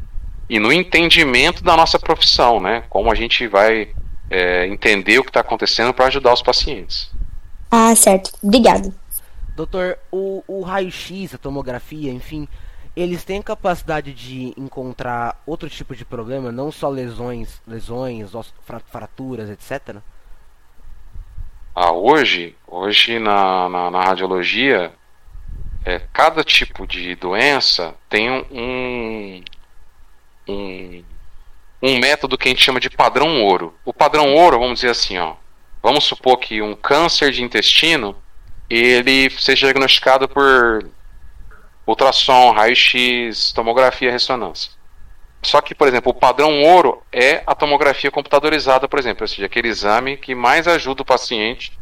e 0.52 0.60
no 0.60 0.70
entendimento 0.70 1.64
da 1.64 1.78
nossa 1.78 1.98
profissão, 1.98 2.60
né? 2.60 2.84
Como 2.90 3.10
a 3.10 3.16
gente 3.16 3.48
vai 3.48 3.96
é, 4.30 4.68
entender 4.68 5.18
o 5.18 5.24
que 5.24 5.30
está 5.30 5.40
acontecendo 5.40 5.94
para 5.94 6.08
ajudar 6.08 6.34
os 6.34 6.42
pacientes. 6.42 7.10
Ah, 7.72 7.96
certo. 7.96 8.34
Obrigado. 8.44 8.94
Doutor, 9.56 9.98
o, 10.12 10.44
o 10.46 10.62
raio-x, 10.62 11.34
a 11.34 11.38
tomografia, 11.38 12.12
enfim, 12.12 12.50
eles 12.94 13.24
têm 13.24 13.42
capacidade 13.42 14.14
de 14.14 14.54
encontrar 14.58 15.42
outro 15.48 15.70
tipo 15.70 15.96
de 15.96 16.04
problema, 16.04 16.52
não 16.52 16.70
só 16.70 16.90
lesões, 16.90 17.62
lesões, 17.66 18.34
fraturas, 18.90 19.50
etc. 19.50 20.00
Ah, 21.74 21.94
hoje, 21.94 22.58
hoje 22.68 23.20
na, 23.20 23.70
na, 23.70 23.90
na 23.90 24.04
radiologia, 24.04 24.92
é, 25.86 26.00
cada 26.12 26.44
tipo 26.44 26.86
de 26.86 27.16
doença 27.16 27.96
tem 28.10 28.30
um, 28.30 28.46
um, 28.52 29.44
um 31.82 31.98
método 31.98 32.38
que 32.38 32.48
a 32.48 32.52
gente 32.52 32.64
chama 32.64 32.80
de 32.80 32.90
padrão 32.90 33.42
ouro. 33.44 33.74
O 33.84 33.94
padrão 33.94 34.34
ouro, 34.36 34.60
vamos 34.60 34.80
dizer 34.80 34.92
assim, 34.92 35.18
ó, 35.18 35.36
vamos 35.82 36.04
supor 36.04 36.38
que 36.38 36.62
um 36.62 36.76
câncer 36.76 37.32
de 37.32 37.44
intestino 37.44 38.16
ele 38.70 39.30
seja 39.32 39.68
diagnosticado 39.68 40.30
por 40.30 40.90
ultrassom, 41.86 42.52
raio-x, 42.52 43.52
tomografia, 43.52 44.12
ressonância. 44.12 44.72
Só 45.42 45.60
que, 45.60 45.74
por 45.74 45.88
exemplo, 45.88 46.12
o 46.12 46.16
padrão 46.16 46.62
ouro 46.62 47.02
é 47.12 47.42
a 47.48 47.56
tomografia 47.56 48.12
computadorizada, 48.12 48.88
por 48.88 49.00
exemplo, 49.00 49.24
ou 49.24 49.28
seja, 49.28 49.48
aquele 49.48 49.68
exame 49.68 50.16
que 50.16 50.36
mais 50.36 50.68
ajuda 50.68 51.02
o 51.02 51.06
paciente, 51.06 51.78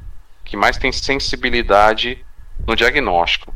que 0.46 0.56
mais 0.56 0.78
tem 0.78 0.92
sensibilidade 0.92 2.26
no 2.66 2.76
diagnóstico. 2.76 3.54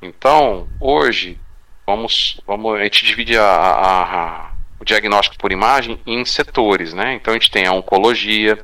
Então, 0.00 0.66
hoje, 0.80 1.38
vamos, 1.86 2.40
vamos 2.46 2.80
a 2.80 2.84
gente 2.84 3.04
divide 3.04 3.36
a, 3.36 3.44
a, 3.44 4.02
a, 4.02 4.51
o 4.82 4.84
diagnóstico 4.84 5.38
por 5.38 5.52
imagem 5.52 6.00
em 6.04 6.24
setores, 6.24 6.92
né? 6.92 7.14
Então, 7.14 7.32
a 7.32 7.36
gente 7.36 7.50
tem 7.52 7.66
a 7.66 7.72
oncologia, 7.72 8.58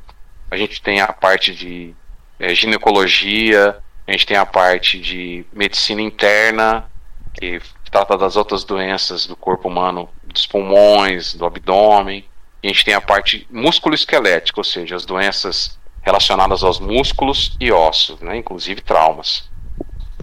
a 0.51 0.57
gente 0.57 0.81
tem 0.81 0.99
a 0.99 1.07
parte 1.13 1.55
de 1.55 1.95
é, 2.37 2.53
ginecologia, 2.53 3.77
a 4.05 4.11
gente 4.11 4.25
tem 4.25 4.35
a 4.35 4.45
parte 4.45 4.99
de 4.99 5.45
medicina 5.53 6.01
interna, 6.01 6.89
que 7.33 7.61
trata 7.89 8.17
das 8.17 8.35
outras 8.35 8.65
doenças 8.65 9.25
do 9.25 9.35
corpo 9.35 9.69
humano, 9.69 10.09
dos 10.23 10.45
pulmões, 10.45 11.33
do 11.33 11.45
abdômen. 11.45 12.25
E 12.61 12.67
a 12.67 12.71
gente 12.71 12.83
tem 12.83 12.93
a 12.93 13.01
parte 13.01 13.47
músculo-esquelética, 13.49 14.59
ou 14.59 14.63
seja, 14.65 14.97
as 14.97 15.05
doenças 15.05 15.79
relacionadas 16.01 16.63
aos 16.63 16.81
músculos 16.81 17.55
e 17.61 17.71
ossos, 17.71 18.19
né, 18.19 18.35
inclusive 18.35 18.81
traumas. 18.81 19.49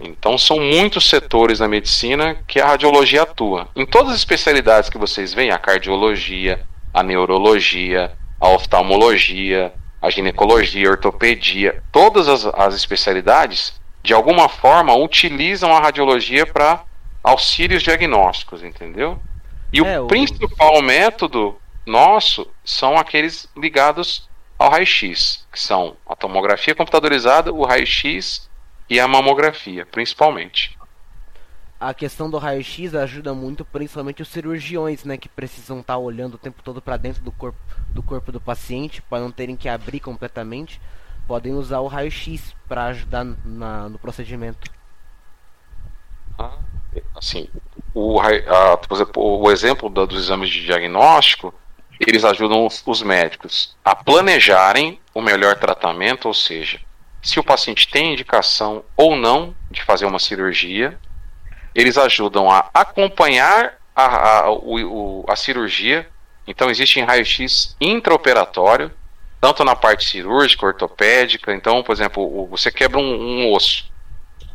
Então 0.01 0.37
são 0.37 0.59
muitos 0.59 1.09
setores 1.09 1.59
da 1.59 1.67
medicina 1.67 2.35
que 2.47 2.59
a 2.59 2.67
radiologia 2.67 3.23
atua. 3.23 3.67
Em 3.75 3.85
todas 3.85 4.13
as 4.13 4.19
especialidades 4.19 4.89
que 4.89 4.97
vocês 4.97 5.33
veem, 5.33 5.51
a 5.51 5.57
cardiologia, 5.57 6.65
a 6.93 7.01
neurologia, 7.01 8.11
a 8.39 8.49
oftalmologia, 8.49 9.73
a 10.01 10.09
ginecologia, 10.09 10.87
a 10.87 10.91
ortopedia, 10.91 11.83
todas 11.91 12.27
as, 12.27 12.45
as 12.45 12.75
especialidades, 12.75 13.73
de 14.03 14.13
alguma 14.13 14.47
forma, 14.47 14.95
utilizam 14.95 15.75
a 15.75 15.79
radiologia 15.79 16.45
para 16.45 16.83
auxílios 17.23 17.83
diagnósticos, 17.83 18.63
entendeu? 18.63 19.19
E 19.73 19.79
é, 19.79 19.99
o 19.99 20.07
principal 20.07 20.81
método 20.81 21.57
nosso 21.85 22.47
são 22.63 22.97
aqueles 22.97 23.49
ligados 23.55 24.29
ao 24.57 24.69
raio-x, 24.69 25.45
que 25.51 25.59
são 25.59 25.95
a 26.07 26.15
tomografia 26.15 26.73
computadorizada, 26.73 27.51
o 27.51 27.65
raio-x 27.65 28.46
e 28.89 28.99
a 28.99 29.07
mamografia, 29.07 29.85
principalmente. 29.85 30.77
A 31.79 31.93
questão 31.93 32.29
do 32.29 32.39
raio-x 32.39 32.95
ajuda 32.95 33.33
muito, 33.33 33.63
principalmente 33.63 34.21
os 34.21 34.29
cirurgiões, 34.29 35.03
né, 35.03 35.15
que 35.15 35.29
precisam 35.29 35.79
estar 35.81 35.93
tá 35.93 35.97
olhando 35.97 36.33
o 36.33 36.39
tempo 36.39 36.63
todo 36.63 36.81
para 36.81 36.97
dentro 36.97 37.21
do 37.21 37.31
corpo 37.31 37.59
do 37.91 38.01
corpo 38.01 38.31
do 38.31 38.41
paciente, 38.41 39.01
para 39.01 39.21
não 39.21 39.31
terem 39.31 39.55
que 39.55 39.69
abrir 39.69 39.99
completamente, 39.99 40.81
podem 41.27 41.53
usar 41.53 41.79
o 41.79 41.87
raio-x 41.87 42.55
para 42.67 42.85
ajudar 42.85 43.25
na, 43.43 43.89
no 43.89 43.99
procedimento. 43.99 44.71
Ah, 46.37 46.57
assim, 47.15 47.49
o, 47.93 48.19
a, 48.19 48.77
por 48.77 48.95
exemplo, 48.95 49.41
o 49.41 49.51
exemplo 49.51 49.89
da, 49.89 50.05
dos 50.05 50.25
exames 50.25 50.49
de 50.49 50.63
diagnóstico, 50.65 51.53
eles 51.99 52.23
ajudam 52.23 52.65
os, 52.65 52.83
os 52.85 53.01
médicos 53.01 53.75
a 53.83 53.95
planejarem 53.95 54.99
o 55.13 55.21
melhor 55.21 55.55
tratamento, 55.57 56.27
ou 56.27 56.33
seja, 56.33 56.79
se 57.21 57.39
o 57.39 57.43
paciente 57.43 57.87
tem 57.87 58.13
indicação 58.13 58.83
ou 58.95 59.15
não 59.15 59.55
de 59.69 59.83
fazer 59.83 60.05
uma 60.05 60.19
cirurgia, 60.19 60.97
eles 61.73 61.97
ajudam 61.97 62.49
a 62.49 62.69
acompanhar 62.73 63.75
a, 63.95 64.39
a, 64.45 64.51
o, 64.51 65.25
a 65.27 65.35
cirurgia. 65.35 66.07
Então, 66.45 66.69
existe 66.69 67.01
raio-x 67.01 67.75
intraoperatório, 67.81 68.91
tanto 69.41 69.63
na 69.63 69.75
parte 69.75 70.05
cirúrgica, 70.05 70.65
ortopédica. 70.65 71.53
Então, 71.53 71.83
por 71.83 71.91
exemplo, 71.91 72.47
você 72.47 72.71
quebra 72.71 72.99
um, 72.99 73.03
um 73.03 73.53
osso. 73.53 73.91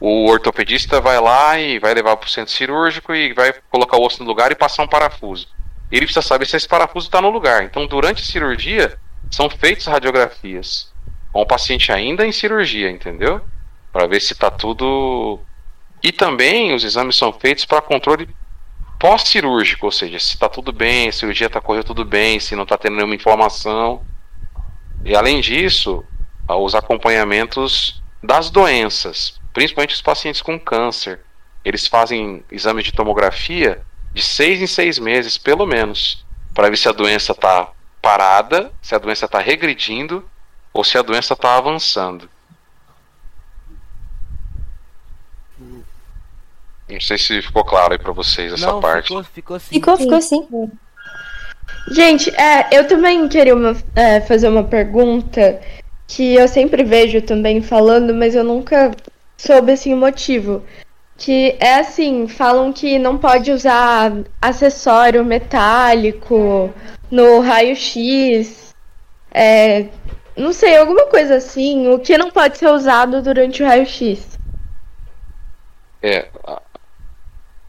O 0.00 0.28
ortopedista 0.28 1.00
vai 1.00 1.20
lá 1.20 1.58
e 1.60 1.78
vai 1.78 1.94
levar 1.94 2.16
para 2.16 2.26
o 2.26 2.30
centro 2.30 2.52
cirúrgico 2.52 3.14
e 3.14 3.32
vai 3.32 3.52
colocar 3.70 3.98
o 3.98 4.04
osso 4.04 4.22
no 4.22 4.28
lugar 4.28 4.50
e 4.50 4.56
passar 4.56 4.82
um 4.82 4.88
parafuso. 4.88 5.46
Ele 5.92 6.06
precisa 6.06 6.26
saber 6.26 6.46
se 6.46 6.56
esse 6.56 6.66
parafuso 6.66 7.06
está 7.06 7.20
no 7.20 7.30
lugar. 7.30 7.62
Então, 7.62 7.86
durante 7.86 8.22
a 8.22 8.26
cirurgia, 8.26 8.98
são 9.30 9.48
feitas 9.48 9.86
radiografias 9.86 10.91
com 11.32 11.40
o 11.40 11.46
paciente 11.46 11.90
ainda 11.90 12.26
em 12.26 12.32
cirurgia, 12.32 12.90
entendeu? 12.90 13.40
Para 13.92 14.06
ver 14.06 14.20
se 14.20 14.34
está 14.34 14.50
tudo. 14.50 15.40
E 16.02 16.12
também 16.12 16.74
os 16.74 16.84
exames 16.84 17.16
são 17.16 17.32
feitos 17.32 17.64
para 17.64 17.80
controle 17.80 18.28
pós-cirúrgico, 18.98 19.86
ou 19.86 19.92
seja, 19.92 20.18
se 20.18 20.34
está 20.34 20.48
tudo 20.48 20.72
bem, 20.72 21.08
a 21.08 21.12
cirurgia 21.12 21.48
está 21.48 21.60
correndo 21.60 21.84
tudo 21.84 22.04
bem, 22.04 22.38
se 22.38 22.54
não 22.54 22.62
está 22.62 22.76
tendo 22.76 22.96
nenhuma 22.96 23.14
inflamação. 23.14 24.02
E 25.04 25.16
além 25.16 25.40
disso, 25.40 26.04
os 26.48 26.74
acompanhamentos 26.74 28.02
das 28.22 28.50
doenças, 28.50 29.40
principalmente 29.52 29.94
os 29.94 30.02
pacientes 30.02 30.42
com 30.42 30.58
câncer. 30.58 31.20
Eles 31.64 31.86
fazem 31.86 32.44
exames 32.50 32.84
de 32.84 32.92
tomografia 32.92 33.82
de 34.12 34.22
seis 34.22 34.60
em 34.60 34.66
seis 34.66 34.98
meses, 34.98 35.38
pelo 35.38 35.66
menos, 35.66 36.24
para 36.54 36.68
ver 36.68 36.76
se 36.76 36.88
a 36.88 36.92
doença 36.92 37.32
está 37.32 37.72
parada, 38.00 38.72
se 38.82 38.94
a 38.94 38.98
doença 38.98 39.24
está 39.24 39.38
regredindo 39.38 40.28
ou 40.72 40.82
se 40.82 40.96
a 40.96 41.02
doença 41.02 41.34
está 41.34 41.56
avançando. 41.56 42.28
Não 46.88 47.00
sei 47.00 47.16
se 47.16 47.40
ficou 47.40 47.64
claro 47.64 47.92
aí 47.92 47.98
para 47.98 48.12
vocês 48.12 48.52
essa 48.52 48.66
Não, 48.66 48.80
parte. 48.80 49.08
Ficou, 49.08 49.24
ficou 49.24 49.58
sim. 49.58 49.68
Ficou, 49.70 49.96
ficou 49.96 50.20
sim. 50.20 50.46
Gente, 51.90 52.30
é, 52.38 52.68
eu 52.70 52.86
também 52.86 53.28
queria 53.28 53.54
uma, 53.54 53.76
é, 53.96 54.20
fazer 54.20 54.48
uma 54.48 54.64
pergunta 54.64 55.60
que 56.06 56.34
eu 56.34 56.46
sempre 56.46 56.84
vejo 56.84 57.22
também 57.22 57.62
falando, 57.62 58.14
mas 58.14 58.34
eu 58.34 58.44
nunca 58.44 58.92
soube 59.36 59.72
assim 59.72 59.94
o 59.94 59.96
motivo. 59.96 60.62
Que 61.16 61.56
é 61.60 61.76
assim, 61.76 62.28
falam 62.28 62.72
que 62.72 62.98
não 62.98 63.16
pode 63.16 63.50
usar 63.50 64.12
acessório 64.40 65.24
metálico 65.24 66.70
no 67.10 67.40
raio-x. 67.40 68.74
É, 69.32 69.86
não 70.36 70.52
sei, 70.52 70.76
alguma 70.76 71.06
coisa 71.06 71.36
assim, 71.36 71.88
o 71.88 71.98
que 71.98 72.16
não 72.16 72.30
pode 72.30 72.58
ser 72.58 72.68
usado 72.68 73.22
durante 73.22 73.62
o 73.62 73.66
raio-x. 73.66 74.38
É, 76.02 76.28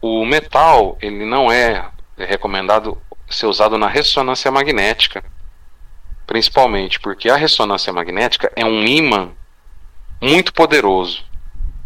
o 0.00 0.24
metal, 0.24 0.98
ele 1.00 1.24
não 1.24 1.50
é 1.50 1.90
recomendado 2.16 3.00
ser 3.28 3.46
usado 3.46 3.78
na 3.78 3.88
ressonância 3.88 4.50
magnética, 4.50 5.24
principalmente 6.26 7.00
porque 7.00 7.28
a 7.28 7.36
ressonância 7.36 7.92
magnética 7.92 8.52
é 8.56 8.64
um 8.64 8.84
ímã 8.84 9.32
muito 10.20 10.52
poderoso. 10.52 11.24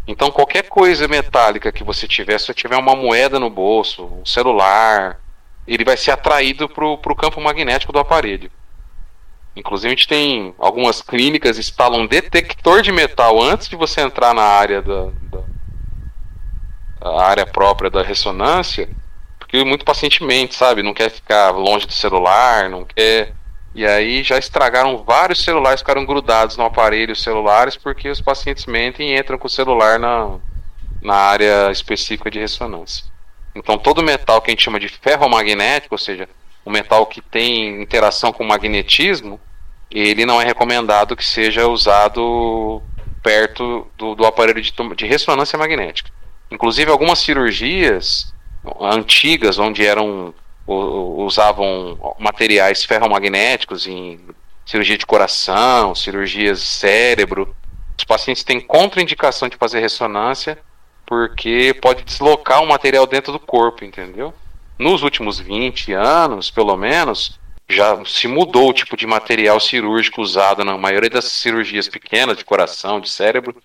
Então 0.07 0.31
qualquer 0.31 0.63
coisa 0.63 1.07
metálica 1.07 1.71
que 1.71 1.83
você 1.83 2.07
tiver, 2.07 2.39
se 2.39 2.47
você 2.47 2.53
tiver 2.53 2.77
uma 2.77 2.95
moeda 2.95 3.39
no 3.39 3.49
bolso, 3.49 4.05
um 4.05 4.25
celular, 4.25 5.19
ele 5.67 5.85
vai 5.85 5.95
ser 5.95 6.11
atraído 6.11 6.67
para 6.67 6.85
o 6.85 7.15
campo 7.15 7.39
magnético 7.39 7.93
do 7.93 7.99
aparelho. 7.99 8.51
Inclusive 9.59 9.87
a 9.87 9.95
gente 9.95 10.07
tem 10.07 10.55
algumas 10.57 11.01
clínicas 11.01 11.59
instalam 11.59 12.01
um 12.01 12.07
detector 12.07 12.81
de 12.81 12.93
metal 12.93 13.41
antes 13.41 13.67
de 13.67 13.75
você 13.75 13.99
entrar 13.99 14.33
na 14.33 14.41
área 14.41 14.81
da, 14.81 15.09
da 17.01 17.21
área 17.21 17.45
própria 17.45 17.89
da 17.89 18.01
ressonância, 18.01 18.89
porque 19.37 19.61
muito 19.65 19.83
pacientemente, 19.83 20.55
sabe, 20.55 20.81
não 20.81 20.93
quer 20.93 21.09
ficar 21.11 21.51
longe 21.51 21.85
do 21.85 21.91
celular, 21.91 22.69
não 22.69 22.85
quer 22.85 23.33
e 23.75 23.85
aí 23.85 24.23
já 24.23 24.37
estragaram 24.37 25.03
vários 25.03 25.43
celulares, 25.43 25.81
ficaram 25.81 26.05
grudados 26.05 26.57
no 26.57 26.65
aparelho 26.65 27.15
celulares 27.15 27.75
porque 27.75 28.09
os 28.09 28.21
pacientes 28.21 28.65
mentem 28.65 29.11
e 29.11 29.19
entram 29.19 29.37
com 29.37 29.47
o 29.47 29.49
celular 29.49 29.99
na, 29.99 30.39
na 31.01 31.15
área 31.15 31.69
específica 31.69 32.31
de 32.31 32.39
ressonância. 32.39 33.05
Então 33.53 33.77
todo 33.77 34.01
metal 34.01 34.41
que 34.41 34.49
a 34.49 34.53
gente 34.53 34.63
chama 34.63 34.79
de 34.79 34.87
ferromagnético, 34.87 35.95
ou 35.95 35.99
seja, 35.99 36.27
o 36.63 36.71
metal 36.71 37.05
que 37.05 37.21
tem 37.21 37.81
interação 37.81 38.31
com 38.31 38.43
magnetismo, 38.43 39.39
ele 39.91 40.25
não 40.25 40.41
é 40.41 40.45
recomendado 40.45 41.15
que 41.15 41.25
seja 41.25 41.67
usado 41.67 42.81
perto 43.23 43.87
do, 43.97 44.15
do 44.15 44.25
aparelho 44.25 44.61
de, 44.61 44.73
de 44.95 45.05
ressonância 45.05 45.57
magnética. 45.57 46.11
Inclusive, 46.51 46.89
algumas 46.91 47.19
cirurgias 47.19 48.33
antigas, 48.81 49.57
onde 49.59 49.85
eram 49.85 50.33
usavam 50.71 52.15
materiais 52.19 52.85
ferromagnéticos 52.85 53.87
em 53.87 54.19
cirurgia 54.63 54.97
de 54.97 55.05
coração, 55.05 55.95
cirurgias 55.95 56.59
de 56.59 56.67
cérebro. 56.67 57.55
Os 57.97 58.03
pacientes 58.03 58.43
têm 58.43 58.59
contraindicação 58.59 59.49
de 59.49 59.57
fazer 59.57 59.79
ressonância 59.79 60.59
porque 61.07 61.75
pode 61.81 62.03
deslocar 62.03 62.61
o 62.61 62.67
material 62.67 63.07
dentro 63.07 63.31
do 63.31 63.39
corpo, 63.39 63.83
entendeu? 63.83 64.31
Nos 64.77 65.01
últimos 65.01 65.39
20 65.39 65.91
anos, 65.93 66.51
pelo 66.51 66.77
menos, 66.77 67.38
já 67.69 68.03
se 68.03 68.27
mudou 68.27 68.69
o 68.69 68.73
tipo 68.73 68.97
de 68.97 69.05
material 69.05 69.59
cirúrgico 69.59 70.21
usado 70.21 70.65
na 70.65 70.75
maioria 70.75 71.09
das 71.09 71.25
cirurgias 71.25 71.87
pequenas 71.87 72.37
de 72.37 72.43
coração, 72.43 72.99
de 72.99 73.09
cérebro, 73.09 73.55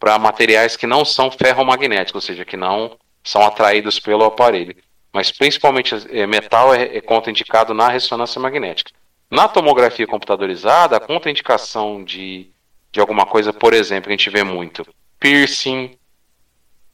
para 0.00 0.18
materiais 0.18 0.76
que 0.76 0.86
não 0.86 1.04
são 1.04 1.30
ferromagnéticos, 1.30 2.14
ou 2.16 2.26
seja, 2.26 2.44
que 2.44 2.56
não 2.56 2.98
são 3.22 3.40
atraídos 3.42 4.00
pelo 4.00 4.24
aparelho. 4.24 4.74
Mas 5.12 5.30
principalmente 5.30 5.94
é, 6.10 6.26
metal 6.26 6.74
é, 6.74 6.96
é 6.96 7.00
contraindicado 7.00 7.72
na 7.72 7.88
ressonância 7.88 8.40
magnética. 8.40 8.90
Na 9.30 9.46
tomografia 9.46 10.06
computadorizada, 10.06 10.96
a 10.96 11.00
contraindicação 11.00 12.02
de, 12.02 12.50
de 12.90 12.98
alguma 12.98 13.24
coisa, 13.24 13.52
por 13.52 13.72
exemplo, 13.72 14.08
a 14.08 14.12
gente 14.12 14.28
vê 14.28 14.42
muito 14.42 14.84
piercing, 15.20 15.96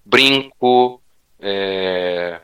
brinco, 0.05 1.01
é, 1.41 2.41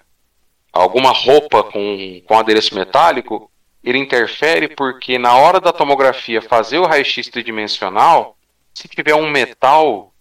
alguma 0.72 1.10
roupa 1.10 1.62
com, 1.62 2.22
com 2.26 2.38
adereço 2.38 2.74
metálico, 2.74 3.50
ele 3.84 3.98
interfere 3.98 4.68
porque 4.68 5.18
na 5.18 5.36
hora 5.36 5.60
da 5.60 5.72
tomografia 5.72 6.40
fazer 6.40 6.78
o 6.78 6.86
raio-x 6.86 7.28
tridimensional, 7.28 8.36
se 8.72 8.88
tiver 8.88 9.14
um 9.14 9.28
metal 9.30 10.12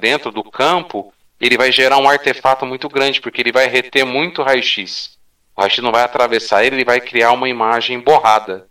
dentro 0.00 0.32
do 0.32 0.42
campo, 0.42 1.14
ele 1.40 1.56
vai 1.56 1.70
gerar 1.70 1.98
um 1.98 2.08
artefato 2.08 2.66
muito 2.66 2.88
grande, 2.88 3.20
porque 3.20 3.40
ele 3.40 3.52
vai 3.52 3.68
reter 3.68 4.04
muito 4.04 4.42
raio-x. 4.42 5.16
O 5.54 5.60
raio-x 5.60 5.82
não 5.82 5.92
vai 5.92 6.02
atravessar 6.02 6.64
ele, 6.64 6.76
ele 6.76 6.84
vai 6.84 7.00
criar 7.00 7.30
uma 7.32 7.48
imagem 7.48 8.00
borrada. 8.00 8.68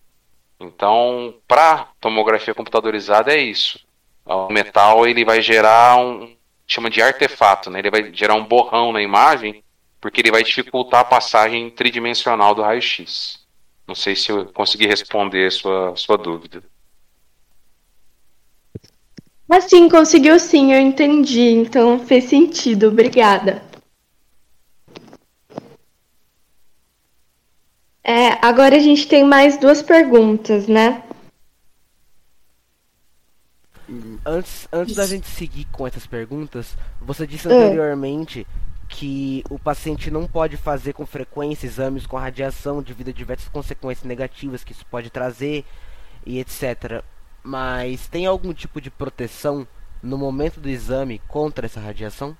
Então, 0.60 1.34
para 1.48 1.88
tomografia 2.00 2.54
computadorizada 2.54 3.34
é 3.34 3.40
isso. 3.40 3.80
O 4.26 4.52
metal 4.52 5.08
ele 5.08 5.26
vai 5.26 5.42
gerar 5.42 5.98
um, 5.98 6.36
chama 6.68 6.90
de 6.90 7.02
artefato, 7.02 7.70
né? 7.70 7.80
Ele 7.80 7.90
vai 7.90 8.14
gerar 8.14 8.36
um 8.36 8.46
borrão 8.46 8.92
na 8.92 9.02
imagem, 9.02 9.64
porque 10.00 10.22
ele 10.22 10.32
vai 10.32 10.44
dificultar 10.44 11.02
a 11.02 11.06
passagem 11.06 11.70
tridimensional 11.70 12.54
do 12.54 12.62
raio-x. 12.62 13.41
Não 13.92 13.96
sei 13.96 14.16
se 14.16 14.32
eu 14.32 14.46
consegui 14.46 14.88
responder 14.88 15.52
sua 15.52 15.94
sua 15.98 16.18
dúvida. 16.18 16.64
Mas 19.46 19.66
sim, 19.66 19.90
conseguiu 19.90 20.40
sim, 20.40 20.72
eu 20.72 20.80
entendi. 20.80 21.50
Então 21.50 22.00
fez 22.00 22.24
sentido. 22.24 22.88
Obrigada. 22.88 23.62
É, 28.02 28.30
agora 28.42 28.78
a 28.78 28.80
gente 28.80 29.06
tem 29.10 29.26
mais 29.26 29.58
duas 29.58 29.82
perguntas, 29.82 30.68
né? 30.68 31.04
Antes, 34.26 34.70
antes 34.72 34.96
da 34.96 35.06
gente 35.06 35.28
seguir 35.28 35.66
com 35.66 35.86
essas 35.86 36.08
perguntas, 36.08 36.78
você 37.02 37.28
disse 37.28 37.50
anteriormente 37.50 38.48
que 38.92 39.42
o 39.50 39.58
paciente 39.58 40.12
não 40.12 40.28
pode 40.28 40.58
fazer 40.58 40.92
com 40.92 41.06
frequência 41.06 41.66
exames 41.66 42.06
com 42.06 42.18
radiação 42.18 42.84
devido 42.84 43.10
a 43.10 43.14
diversas 43.14 43.48
consequências 43.48 44.06
negativas 44.06 44.66
que 44.66 44.74
isso 44.74 44.86
pode 44.86 45.10
trazer 45.10 45.66
e 46.26 46.40
etc. 46.40 47.02
Mas 47.42 48.08
tem 48.08 48.26
algum 48.26 48.54
tipo 48.54 48.82
de 48.82 48.92
proteção 48.92 49.66
no 50.04 50.18
momento 50.18 50.60
do 50.60 50.70
exame 50.70 51.22
contra 51.28 51.66
essa 51.66 51.80
radiação? 51.80 52.38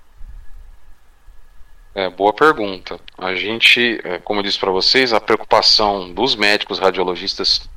É, 1.94 2.08
boa 2.10 2.34
pergunta. 2.34 3.00
A 3.16 3.34
gente, 3.34 4.00
é, 4.04 4.18
como 4.18 4.40
eu 4.40 4.44
disse 4.44 4.58
para 4.58 4.70
vocês, 4.70 5.12
a 5.12 5.20
preocupação 5.20 6.12
dos 6.12 6.36
médicos 6.36 6.78
radiologistas 6.78 7.68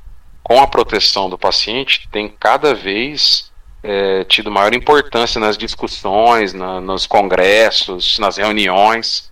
com 0.43 0.59
a 0.59 0.67
proteção 0.67 1.29
do 1.29 1.37
paciente 1.37 2.07
tem 2.11 2.27
cada 2.29 2.75
vez 2.75 3.51
é, 3.87 4.23
tido 4.23 4.49
maior 4.49 4.73
importância 4.73 5.39
nas 5.39 5.57
discussões, 5.57 6.53
na, 6.53 6.81
nos 6.81 7.05
congressos, 7.05 8.17
nas 8.17 8.37
reuniões, 8.37 9.31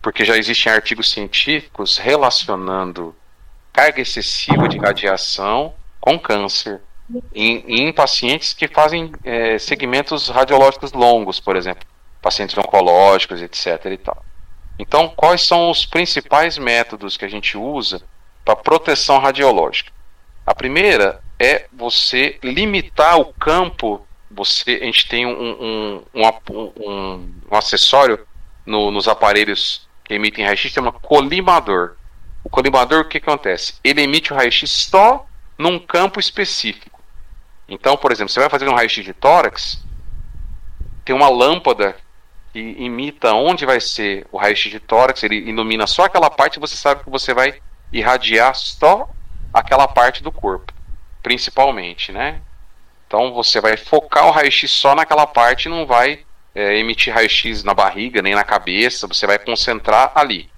porque 0.00 0.24
já 0.24 0.36
existem 0.36 0.72
artigos 0.72 1.10
científicos 1.12 1.98
relacionando 1.98 3.14
carga 3.72 4.00
excessiva 4.00 4.68
de 4.68 4.76
radiação 4.76 5.72
com 6.00 6.18
câncer 6.18 6.80
em, 7.32 7.64
em 7.86 7.92
pacientes 7.92 8.52
que 8.52 8.66
fazem 8.66 9.12
é, 9.22 9.56
segmentos 9.58 10.28
radiológicos 10.28 10.92
longos, 10.92 11.38
por 11.38 11.54
exemplo, 11.54 11.86
pacientes 12.20 12.58
oncológicos, 12.58 13.40
etc. 13.40 13.86
E 13.86 13.96
tal. 13.96 14.24
Então, 14.78 15.08
quais 15.08 15.46
são 15.46 15.70
os 15.70 15.86
principais 15.86 16.58
métodos 16.58 17.16
que 17.16 17.24
a 17.24 17.28
gente 17.28 17.56
usa 17.56 18.02
para 18.44 18.56
proteção 18.56 19.18
radiológica? 19.18 19.92
A 20.44 20.54
primeira 20.54 21.22
é 21.42 21.66
você 21.72 22.38
limitar 22.40 23.18
o 23.18 23.32
campo. 23.34 24.06
Você, 24.30 24.78
a 24.80 24.84
gente 24.84 25.08
tem 25.08 25.26
um, 25.26 25.32
um, 25.32 26.04
um, 26.14 26.72
um, 26.76 27.30
acessório 27.50 28.24
no, 28.64 28.92
nos 28.92 29.08
aparelhos 29.08 29.88
que 30.04 30.14
emitem 30.14 30.44
raio-x, 30.44 30.70
chama 30.70 30.92
colimador. 30.92 31.96
O 32.44 32.48
colimador, 32.48 33.00
o 33.00 33.08
que 33.08 33.18
acontece? 33.18 33.74
Ele 33.82 34.02
emite 34.02 34.32
o 34.32 34.36
raio-x 34.36 34.70
só 34.70 35.26
num 35.58 35.80
campo 35.80 36.20
específico. 36.20 37.02
Então, 37.68 37.96
por 37.96 38.12
exemplo, 38.12 38.32
você 38.32 38.40
vai 38.40 38.48
fazer 38.48 38.68
um 38.68 38.74
raio-x 38.74 39.04
de 39.04 39.12
tórax, 39.12 39.84
tem 41.04 41.14
uma 41.14 41.28
lâmpada 41.28 41.96
que 42.52 42.60
imita 42.60 43.34
onde 43.34 43.66
vai 43.66 43.80
ser 43.80 44.26
o 44.30 44.38
raio-x 44.38 44.70
de 44.70 44.78
tórax, 44.78 45.22
ele 45.24 45.36
ilumina 45.36 45.88
só 45.88 46.04
aquela 46.04 46.30
parte 46.30 46.56
e 46.56 46.60
você 46.60 46.76
sabe 46.76 47.02
que 47.02 47.10
você 47.10 47.34
vai 47.34 47.60
irradiar 47.92 48.54
só 48.54 49.10
aquela 49.52 49.88
parte 49.88 50.22
do 50.22 50.30
corpo 50.30 50.71
principalmente, 51.22 52.12
né? 52.12 52.40
Então 53.06 53.32
você 53.32 53.60
vai 53.60 53.76
focar 53.76 54.26
o 54.26 54.30
raio-x 54.30 54.70
só 54.70 54.94
naquela 54.94 55.26
parte 55.26 55.68
não 55.68 55.86
vai 55.86 56.24
é, 56.54 56.76
emitir 56.76 57.14
raio-x 57.14 57.62
na 57.62 57.74
barriga 57.74 58.22
nem 58.22 58.34
na 58.34 58.44
cabeça, 58.44 59.06
você 59.06 59.26
vai 59.26 59.38
concentrar 59.38 60.12
ali. 60.14 60.50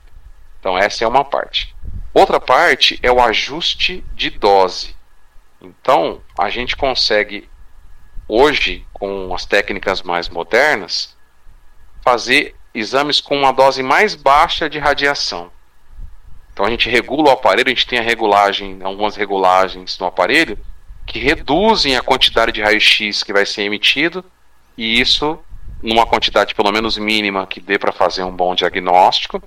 Então 0.61 0.79
essa 0.79 1.05
é 1.05 1.09
uma 1.09 1.24
parte. 1.24 1.74
Outra 2.12 2.40
parte 2.40 2.98
é 3.03 3.11
o 3.11 3.20
ajuste 3.20 4.05
de 4.14 4.31
dose. 4.31 4.94
Então 5.61 6.22
a 6.38 6.48
gente 6.48 6.77
consegue 6.77 7.48
hoje 8.29 8.87
com 8.92 9.35
as 9.35 9.44
técnicas 9.44 10.00
mais 10.03 10.29
modernas 10.29 11.16
fazer 12.03 12.55
exames 12.74 13.20
com 13.20 13.37
uma 13.37 13.53
dose 13.53 13.83
mais 13.83 14.14
baixa 14.14 14.68
de 14.68 14.79
radiação. 14.79 15.50
Então 16.55 16.64
a 16.64 16.71
gente 16.71 16.88
regula 16.88 17.31
o 17.31 17.33
aparelho, 17.33 17.67
a 17.67 17.75
gente 17.75 17.87
tem 17.87 17.99
a 17.99 18.03
regulagem, 18.03 18.79
algumas 18.85 19.17
regulagens 19.17 19.99
no 19.99 20.07
aparelho 20.07 20.57
que 21.05 21.19
reduzem 21.19 21.97
a 21.97 22.01
quantidade 22.01 22.53
de 22.53 22.62
raio-x 22.62 23.25
que 23.25 23.33
vai 23.33 23.45
ser 23.45 23.62
emitido 23.62 24.25
e 24.79 25.01
isso 25.01 25.37
numa 25.83 26.07
quantidade 26.07 26.55
pelo 26.55 26.71
menos 26.71 26.97
mínima 26.97 27.45
que 27.45 27.61
dê 27.61 27.77
para 27.77 27.90
fazer 27.90 28.23
um 28.23 28.31
bom 28.31 28.55
diagnóstico. 28.55 29.43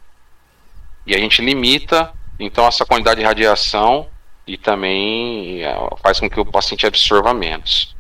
E 1.06 1.15
a 1.15 1.17
gente 1.17 1.41
limita 1.41 2.12
então 2.38 2.67
essa 2.67 2.86
quantidade 2.86 3.22
de 3.22 3.26
radiação 3.26 4.08
e 4.46 4.58
também 4.58 5.63
é, 5.63 5.76
faz 6.04 6.20
com 6.20 6.30
que 6.30 6.39
o 6.41 6.46
paciente 6.46 6.86
absorva 6.86 7.34
menos. 7.34 7.96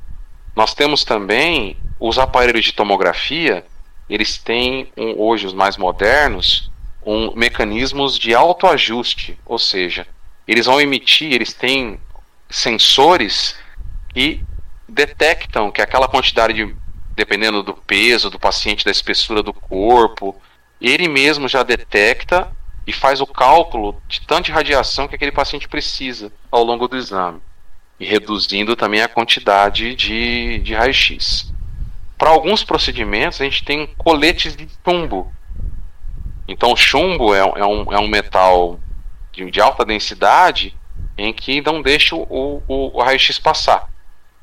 Nós 0.53 0.73
temos 0.73 1.05
também 1.05 1.77
os 1.97 2.19
aparelhos 2.19 2.65
de 2.65 2.73
tomografia, 2.73 3.65
eles 4.09 4.37
têm 4.37 4.91
hoje 5.15 5.47
os 5.47 5.53
mais 5.53 5.77
modernos 5.77 6.69
um, 7.07 7.33
mecanismos 7.33 8.19
de 8.19 8.35
autoajuste, 8.35 9.39
ou 9.45 9.57
seja, 9.57 10.05
eles 10.45 10.65
vão 10.65 10.81
emitir, 10.81 11.31
eles 11.31 11.53
têm 11.53 11.97
sensores 12.49 13.57
que 14.13 14.43
detectam 14.89 15.71
que 15.71 15.81
aquela 15.81 16.09
quantidade 16.09 16.53
de, 16.53 16.75
dependendo 17.15 17.63
do 17.63 17.73
peso 17.73 18.29
do 18.29 18.37
paciente, 18.37 18.83
da 18.83 18.91
espessura 18.91 19.41
do 19.41 19.53
corpo, 19.53 20.35
ele 20.81 21.07
mesmo 21.07 21.47
já 21.47 21.63
detecta 21.63 22.51
e 22.85 22.91
faz 22.91 23.21
o 23.21 23.27
cálculo 23.27 24.01
de 24.07 24.19
tanta 24.27 24.51
radiação 24.51 25.07
que 25.07 25.15
aquele 25.15 25.31
paciente 25.31 25.67
precisa 25.67 26.31
ao 26.51 26.63
longo 26.63 26.89
do 26.89 26.97
exame, 26.97 27.39
e 27.97 28.05
reduzindo 28.05 28.75
também 28.75 29.01
a 29.01 29.07
quantidade 29.07 29.95
de, 29.95 30.59
de 30.59 30.73
raio-x. 30.73 31.53
Para 32.17 32.31
alguns 32.31 32.65
procedimentos, 32.65 33.39
a 33.39 33.45
gente 33.45 33.63
tem 33.63 33.87
coletes 33.97 34.57
de 34.57 34.65
tumbo, 34.83 35.31
então, 36.47 36.75
chumbo 36.75 37.35
é, 37.35 37.39
é, 37.39 37.65
um, 37.65 37.93
é 37.93 37.99
um 37.99 38.07
metal 38.07 38.79
de, 39.31 39.49
de, 39.51 39.59
alta 39.59 39.83
densidade 39.83 40.75
em 41.17 41.33
que 41.33 41.61
não 41.61 41.81
deixa 41.81 42.15
o, 42.15 42.63
o, 42.67 42.97
o 42.97 43.01
raio-x 43.01 43.37
passar. 43.37 43.89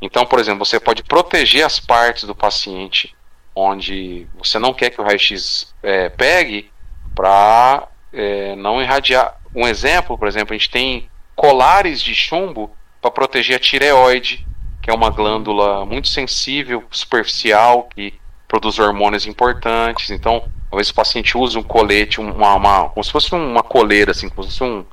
Então, 0.02 0.26
por 0.26 0.38
exemplo, 0.38 0.64
você 0.64 0.78
pode 0.78 1.02
proteger 1.02 1.64
as 1.64 1.80
partes 1.80 2.24
do 2.24 2.34
paciente 2.34 3.14
onde 3.54 4.26
você 4.36 4.58
não 4.58 4.74
quer 4.74 4.90
que 4.90 5.00
o 5.00 5.04
raio-x 5.04 5.72
é, 5.82 6.08
pegue 6.08 6.70
para 7.14 7.88
é, 8.12 8.54
não 8.56 8.82
irradiar. 8.82 9.40
Um 9.54 9.66
exemplo, 9.66 10.18
por 10.18 10.28
exemplo, 10.28 10.54
a 10.54 10.58
gente 10.58 10.70
tem 10.70 11.08
colares 11.34 12.02
de 12.02 12.14
chumbo 12.14 12.76
para 13.00 13.10
proteger 13.10 13.56
a 13.56 13.60
tireoide, 13.60 14.46
que 14.82 14.90
é 14.90 14.94
uma 14.94 15.10
glândula 15.10 15.86
muito 15.86 16.08
sensível, 16.08 16.84
superficial, 16.90 17.84
que 17.84 18.14
produz 18.48 18.78
hormônios 18.78 19.26
importantes. 19.26 20.10
Então, 20.10 20.44
Talvez 20.74 20.90
o 20.90 20.94
paciente 20.94 21.38
use 21.38 21.56
um 21.56 21.62
colete, 21.62 22.20
uma, 22.20 22.56
uma, 22.56 22.88
como 22.88 23.04
se 23.04 23.12
fosse 23.12 23.32
uma 23.32 23.62
coleira, 23.62 24.10
assim, 24.10 24.28
como 24.28 24.42
se 24.42 24.58
fosse 24.58 24.64
um, 24.64 24.84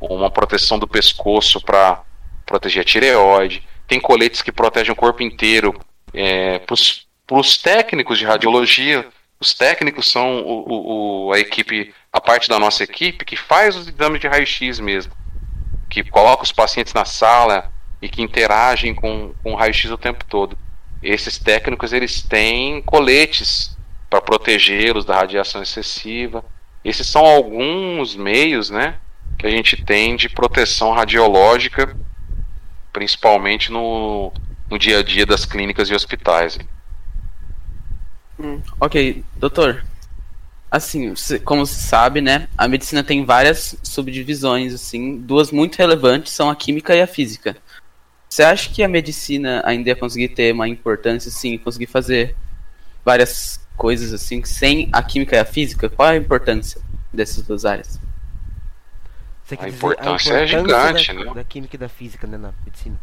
uma 0.00 0.28
proteção 0.28 0.80
do 0.80 0.88
pescoço 0.88 1.60
para 1.60 2.02
proteger 2.44 2.82
a 2.82 2.84
tireoide. 2.84 3.62
Tem 3.86 4.00
coletes 4.00 4.42
que 4.42 4.50
protegem 4.50 4.92
o 4.92 4.96
corpo 4.96 5.22
inteiro. 5.22 5.80
É, 6.12 6.58
para 6.58 6.74
os 7.38 7.56
técnicos 7.56 8.18
de 8.18 8.24
radiologia, 8.24 9.06
os 9.38 9.54
técnicos 9.54 10.10
são 10.10 10.40
o, 10.40 11.28
o, 11.28 11.32
a 11.32 11.38
equipe, 11.38 11.94
a 12.12 12.20
parte 12.20 12.48
da 12.48 12.58
nossa 12.58 12.82
equipe 12.82 13.24
que 13.24 13.36
faz 13.36 13.76
os 13.76 13.86
exames 13.86 14.20
de 14.20 14.26
raio-x 14.26 14.80
mesmo, 14.80 15.12
que 15.88 16.02
coloca 16.02 16.42
os 16.42 16.50
pacientes 16.50 16.92
na 16.92 17.04
sala 17.04 17.70
e 18.02 18.08
que 18.08 18.22
interagem 18.22 18.92
com, 18.92 19.32
com 19.40 19.52
o 19.52 19.56
raio-x 19.56 19.88
o 19.88 19.96
tempo 19.96 20.24
todo. 20.24 20.58
Esses 21.00 21.38
técnicos 21.38 21.92
eles 21.92 22.22
têm 22.22 22.82
coletes 22.82 23.77
para 24.08 24.20
protegê-los 24.20 25.04
da 25.04 25.16
radiação 25.16 25.62
excessiva. 25.62 26.44
Esses 26.84 27.06
são 27.06 27.24
alguns 27.24 28.16
meios, 28.16 28.70
né, 28.70 28.96
que 29.38 29.46
a 29.46 29.50
gente 29.50 29.82
tem 29.84 30.16
de 30.16 30.28
proteção 30.28 30.92
radiológica, 30.92 31.96
principalmente 32.92 33.70
no, 33.70 34.32
no 34.70 34.78
dia 34.78 34.98
a 34.98 35.02
dia 35.02 35.26
das 35.26 35.44
clínicas 35.44 35.88
e 35.90 35.94
hospitais. 35.94 36.58
Hum, 38.38 38.60
ok, 38.80 39.24
doutor. 39.36 39.84
Assim, 40.70 41.14
como 41.44 41.64
se 41.64 41.82
sabe, 41.82 42.20
né, 42.20 42.48
a 42.56 42.68
medicina 42.68 43.02
tem 43.02 43.24
várias 43.24 43.76
subdivisões, 43.82 44.74
assim, 44.74 45.18
duas 45.18 45.50
muito 45.50 45.76
relevantes 45.76 46.32
são 46.32 46.50
a 46.50 46.56
química 46.56 46.94
e 46.94 47.00
a 47.00 47.06
física. 47.06 47.56
Você 48.28 48.42
acha 48.42 48.68
que 48.68 48.82
a 48.82 48.88
medicina 48.88 49.62
ainda 49.64 49.88
ia 49.88 49.96
conseguir 49.96 50.28
ter 50.28 50.52
uma 50.52 50.68
importância, 50.68 51.30
assim, 51.30 51.56
conseguir 51.56 51.86
fazer 51.86 52.36
várias 53.02 53.58
coisas 53.78 54.12
assim, 54.12 54.44
sem 54.44 54.90
a 54.92 55.02
química 55.02 55.36
e 55.36 55.38
a 55.38 55.44
física, 55.44 55.88
qual 55.88 56.08
é 56.08 56.12
a 56.12 56.16
importância 56.16 56.82
dessas 57.12 57.46
duas 57.46 57.64
áreas? 57.64 57.98
A 59.50 59.54
importância, 59.54 59.66
a 59.66 59.68
importância, 59.70 60.32
é 60.34 60.46
gigante, 60.46 61.14
da, 61.14 61.24
né? 61.24 61.34
Da 61.34 61.44
química 61.44 61.76
e 61.76 61.78
da 61.78 61.88
física, 61.88 62.26
né, 62.26 62.36
na 62.36 62.52
medicina. 62.66 63.00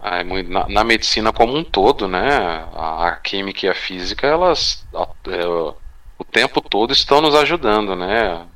é 0.00 0.42
na, 0.44 0.68
na, 0.68 0.84
medicina 0.84 1.32
como 1.32 1.56
um 1.56 1.64
todo, 1.64 2.06
né? 2.06 2.28
A, 2.74 3.08
a 3.08 3.16
química 3.16 3.66
e 3.66 3.68
a 3.68 3.74
física, 3.74 4.24
elas 4.24 4.86
a, 4.94 5.08
é, 5.28 5.44
o 6.18 6.24
tempo 6.30 6.60
todo 6.60 6.92
estão 6.92 7.20
nos 7.20 7.34
ajudando, 7.34 7.96
né? 7.96 8.46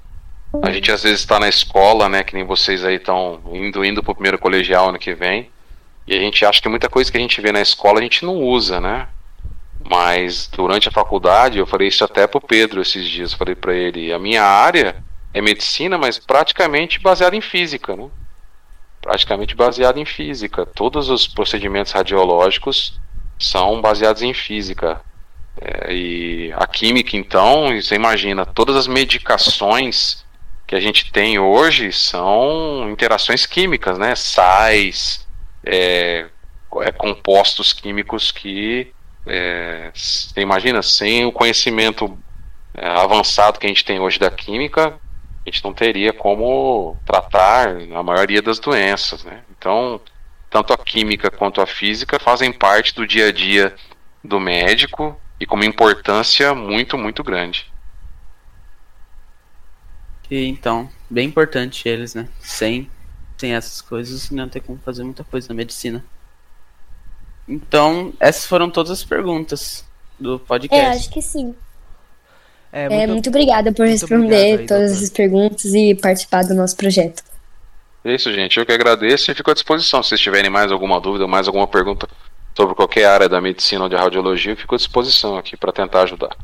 A 0.63 0.71
gente 0.71 0.93
às 0.93 1.03
vezes 1.03 1.21
está 1.21 1.41
na 1.41 1.49
escola, 1.49 2.09
né? 2.09 2.23
Que 2.23 2.35
nem 2.35 2.45
vocês 2.45 2.85
aí 2.85 2.97
estão 2.97 3.41
indo 3.53 3.85
indo 3.85 4.03
para 4.03 4.13
o 4.13 4.15
primeiro 4.15 4.39
colegial 4.39 4.91
ano 4.91 4.99
que 4.99 5.13
vem. 5.13 5.51
E 6.07 6.15
a 6.15 6.21
gente 6.21 6.45
acha 6.45 6.63
que 6.63 6.69
muita 6.69 6.89
coisa 6.89 7.11
que 7.11 7.19
a 7.19 7.21
gente 7.21 7.41
vê 7.41 7.51
na 7.51 7.61
escola 7.61 7.99
a 7.99 8.03
gente 8.03 8.25
não 8.25 8.37
usa, 8.37 8.81
né? 8.81 9.09
Mas 9.89 10.49
durante 10.49 10.89
a 10.89 10.93
faculdade, 10.93 11.59
eu 11.59 11.67
falei 11.67 11.89
isso 11.89 12.05
até 12.05 12.27
pro 12.27 12.41
Pedro 12.41 12.81
esses 12.81 13.07
dias, 13.07 13.33
falei 13.33 13.55
para 13.55 13.75
ele, 13.75 14.13
a 14.13 14.19
minha 14.19 14.43
área 14.43 15.05
é 15.33 15.41
medicina, 15.41 15.97
mas 15.97 16.19
praticamente 16.19 16.99
baseada 16.99 17.37
em 17.37 17.41
física, 17.41 17.95
né? 17.95 18.09
Praticamente 19.01 19.55
baseada 19.55 20.01
em 20.01 20.05
física. 20.05 20.67
Todos 20.67 21.09
os 21.09 21.29
procedimentos 21.29 21.93
radiológicos 21.93 22.99
são 23.39 23.81
baseados 23.81 24.23
em 24.23 24.35
física. 24.35 25.01
É, 25.61 25.93
e 25.93 26.53
a 26.55 26.67
química, 26.67 27.17
então, 27.17 27.69
você 27.81 27.95
imagina, 27.95 28.45
todas 28.45 28.77
as 28.77 28.87
medicações 28.87 30.25
que 30.67 30.75
a 30.75 30.81
gente 30.81 31.13
tem 31.13 31.39
hoje 31.39 31.93
são 31.93 32.91
interações 32.91 33.47
químicas, 33.47 33.99
né? 33.99 34.17
Sais, 34.17 35.27
é, 35.65 36.27
é, 36.81 36.93
compostos 36.93 37.73
químicos 37.73 38.33
que 38.33 38.93
é, 39.27 39.93
imagina, 40.37 40.83
sem 40.83 41.25
o 41.25 41.33
conhecimento 41.33 42.17
é, 42.75 42.87
avançado 42.87 43.59
que 43.59 43.67
a 43.67 43.69
gente 43.69 43.85
tem 43.85 43.99
hoje 43.99 44.19
da 44.19 44.31
química, 44.31 44.99
a 45.47 45.51
gente 45.51 45.65
não 45.65 45.73
teria 45.73 46.13
como 46.13 46.97
tratar 47.05 47.77
a 47.95 48.03
maioria 48.03 48.43
das 48.43 48.59
doenças, 48.59 49.25
né? 49.25 49.43
Então, 49.57 50.01
tanto 50.51 50.73
a 50.73 50.79
química 50.79 51.31
quanto 51.31 51.61
a 51.61 51.67
física 51.67 52.19
fazem 52.19 52.53
parte 52.53 52.95
do 52.95 53.07
dia 53.07 53.29
a 53.29 53.33
dia 53.33 53.75
do 54.23 54.41
médico 54.41 55.19
e 55.39 55.47
com 55.47 55.57
uma 55.57 55.65
importância 55.65 56.55
muito, 56.55 56.97
muito 56.97 57.23
grande. 57.23 57.71
E 60.31 60.45
então, 60.47 60.91
bem 61.09 61.29
importante 61.29 61.89
eles, 61.89 62.15
né? 62.15 62.29
Sem, 62.41 62.91
sem 63.39 63.55
essas 63.55 63.81
coisas, 63.81 64.31
não 64.31 64.49
tem 64.49 64.61
como 64.61 64.79
fazer 64.85 65.05
muita 65.05 65.23
coisa 65.23 65.49
na 65.49 65.55
medicina. 65.55 66.05
Então, 67.49 68.13
essas 68.19 68.45
foram 68.45 68.69
todas 68.69 68.91
as 68.91 69.05
perguntas 69.05 69.85
do 70.19 70.39
podcast. 70.39 70.85
É, 70.85 70.91
acho 70.91 71.11
que 71.11 71.23
sim. 71.23 71.55
É, 72.73 72.89
muito, 72.89 73.01
é, 73.01 73.07
muito 73.07 73.29
obrigada 73.29 73.73
por 73.73 73.87
muito 73.87 74.01
responder 74.01 74.59
aí, 74.61 74.67
todas 74.67 74.93
essas 74.93 75.11
perguntas 75.11 75.65
e 75.67 75.95
participar 75.95 76.45
do 76.45 76.55
nosso 76.55 76.77
projeto. 76.77 77.23
É 78.05 78.15
isso, 78.15 78.33
gente. 78.33 78.59
Eu 78.59 78.67
que 78.67 78.73
agradeço 78.73 79.31
e 79.31 79.35
fico 79.35 79.51
à 79.51 79.55
disposição. 79.55 80.03
Se 80.03 80.11
vocês 80.11 80.21
tiverem 80.21 80.51
mais 80.51 80.71
alguma 80.71 81.01
dúvida, 81.01 81.27
mais 81.27 81.47
alguma 81.47 81.67
pergunta 81.67 82.09
sobre 82.55 82.75
qualquer 82.75 83.07
área 83.07 83.29
da 83.29 83.41
medicina 83.41 83.85
ou 83.85 83.89
de 83.89 83.97
radiologia, 83.97 84.53
eu 84.53 84.57
fico 84.57 84.75
à 84.75 84.79
disposição 84.79 85.37
aqui 85.37 85.57
para 85.57 85.73
tentar 85.73 86.03
ajudar. 86.03 86.37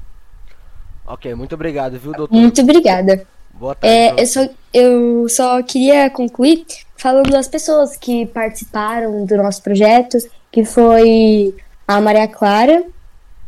Ok, 1.07 1.35
muito 1.35 1.55
obrigado, 1.55 1.99
viu, 1.99 2.13
doutor? 2.13 2.35
Muito 2.35 2.61
obrigada. 2.63 3.27
Boa 3.53 3.75
tarde. 3.75 3.95
É, 3.95 4.21
eu, 4.21 4.27
só, 4.27 4.49
eu 4.73 5.29
só 5.29 5.63
queria 5.63 6.09
concluir 6.11 6.65
falando 6.97 7.31
das 7.31 7.49
pessoas 7.49 7.97
que 7.97 8.27
participaram 8.27 9.25
do 9.25 9.37
nosso 9.37 9.63
projeto 9.63 10.19
que 10.53 10.65
foi 10.65 11.55
a 11.89 12.01
Maria 12.01 12.29
Clara, 12.29 12.85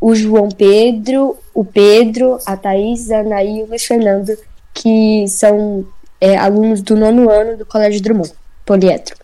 o 0.01 0.15
João 0.15 0.49
Pedro, 0.49 1.37
o 1.55 1.65
Pedro, 1.65 2.39
a 2.45 2.57
Thaís, 2.57 3.11
a 3.11 3.21
Anaí 3.21 3.59
e 3.59 3.63
o 3.63 3.67
Luiz 3.67 3.85
Fernando, 3.85 4.37
que 4.73 5.27
são 5.29 5.87
é, 6.21 6.37
alunos 6.37 6.83
do 6.83 6.97
nono 6.97 7.31
ano 7.31 7.57
do 7.57 7.67
Colégio 7.67 8.03
Drummond, 8.03 8.33
poliétrico. 8.67 9.24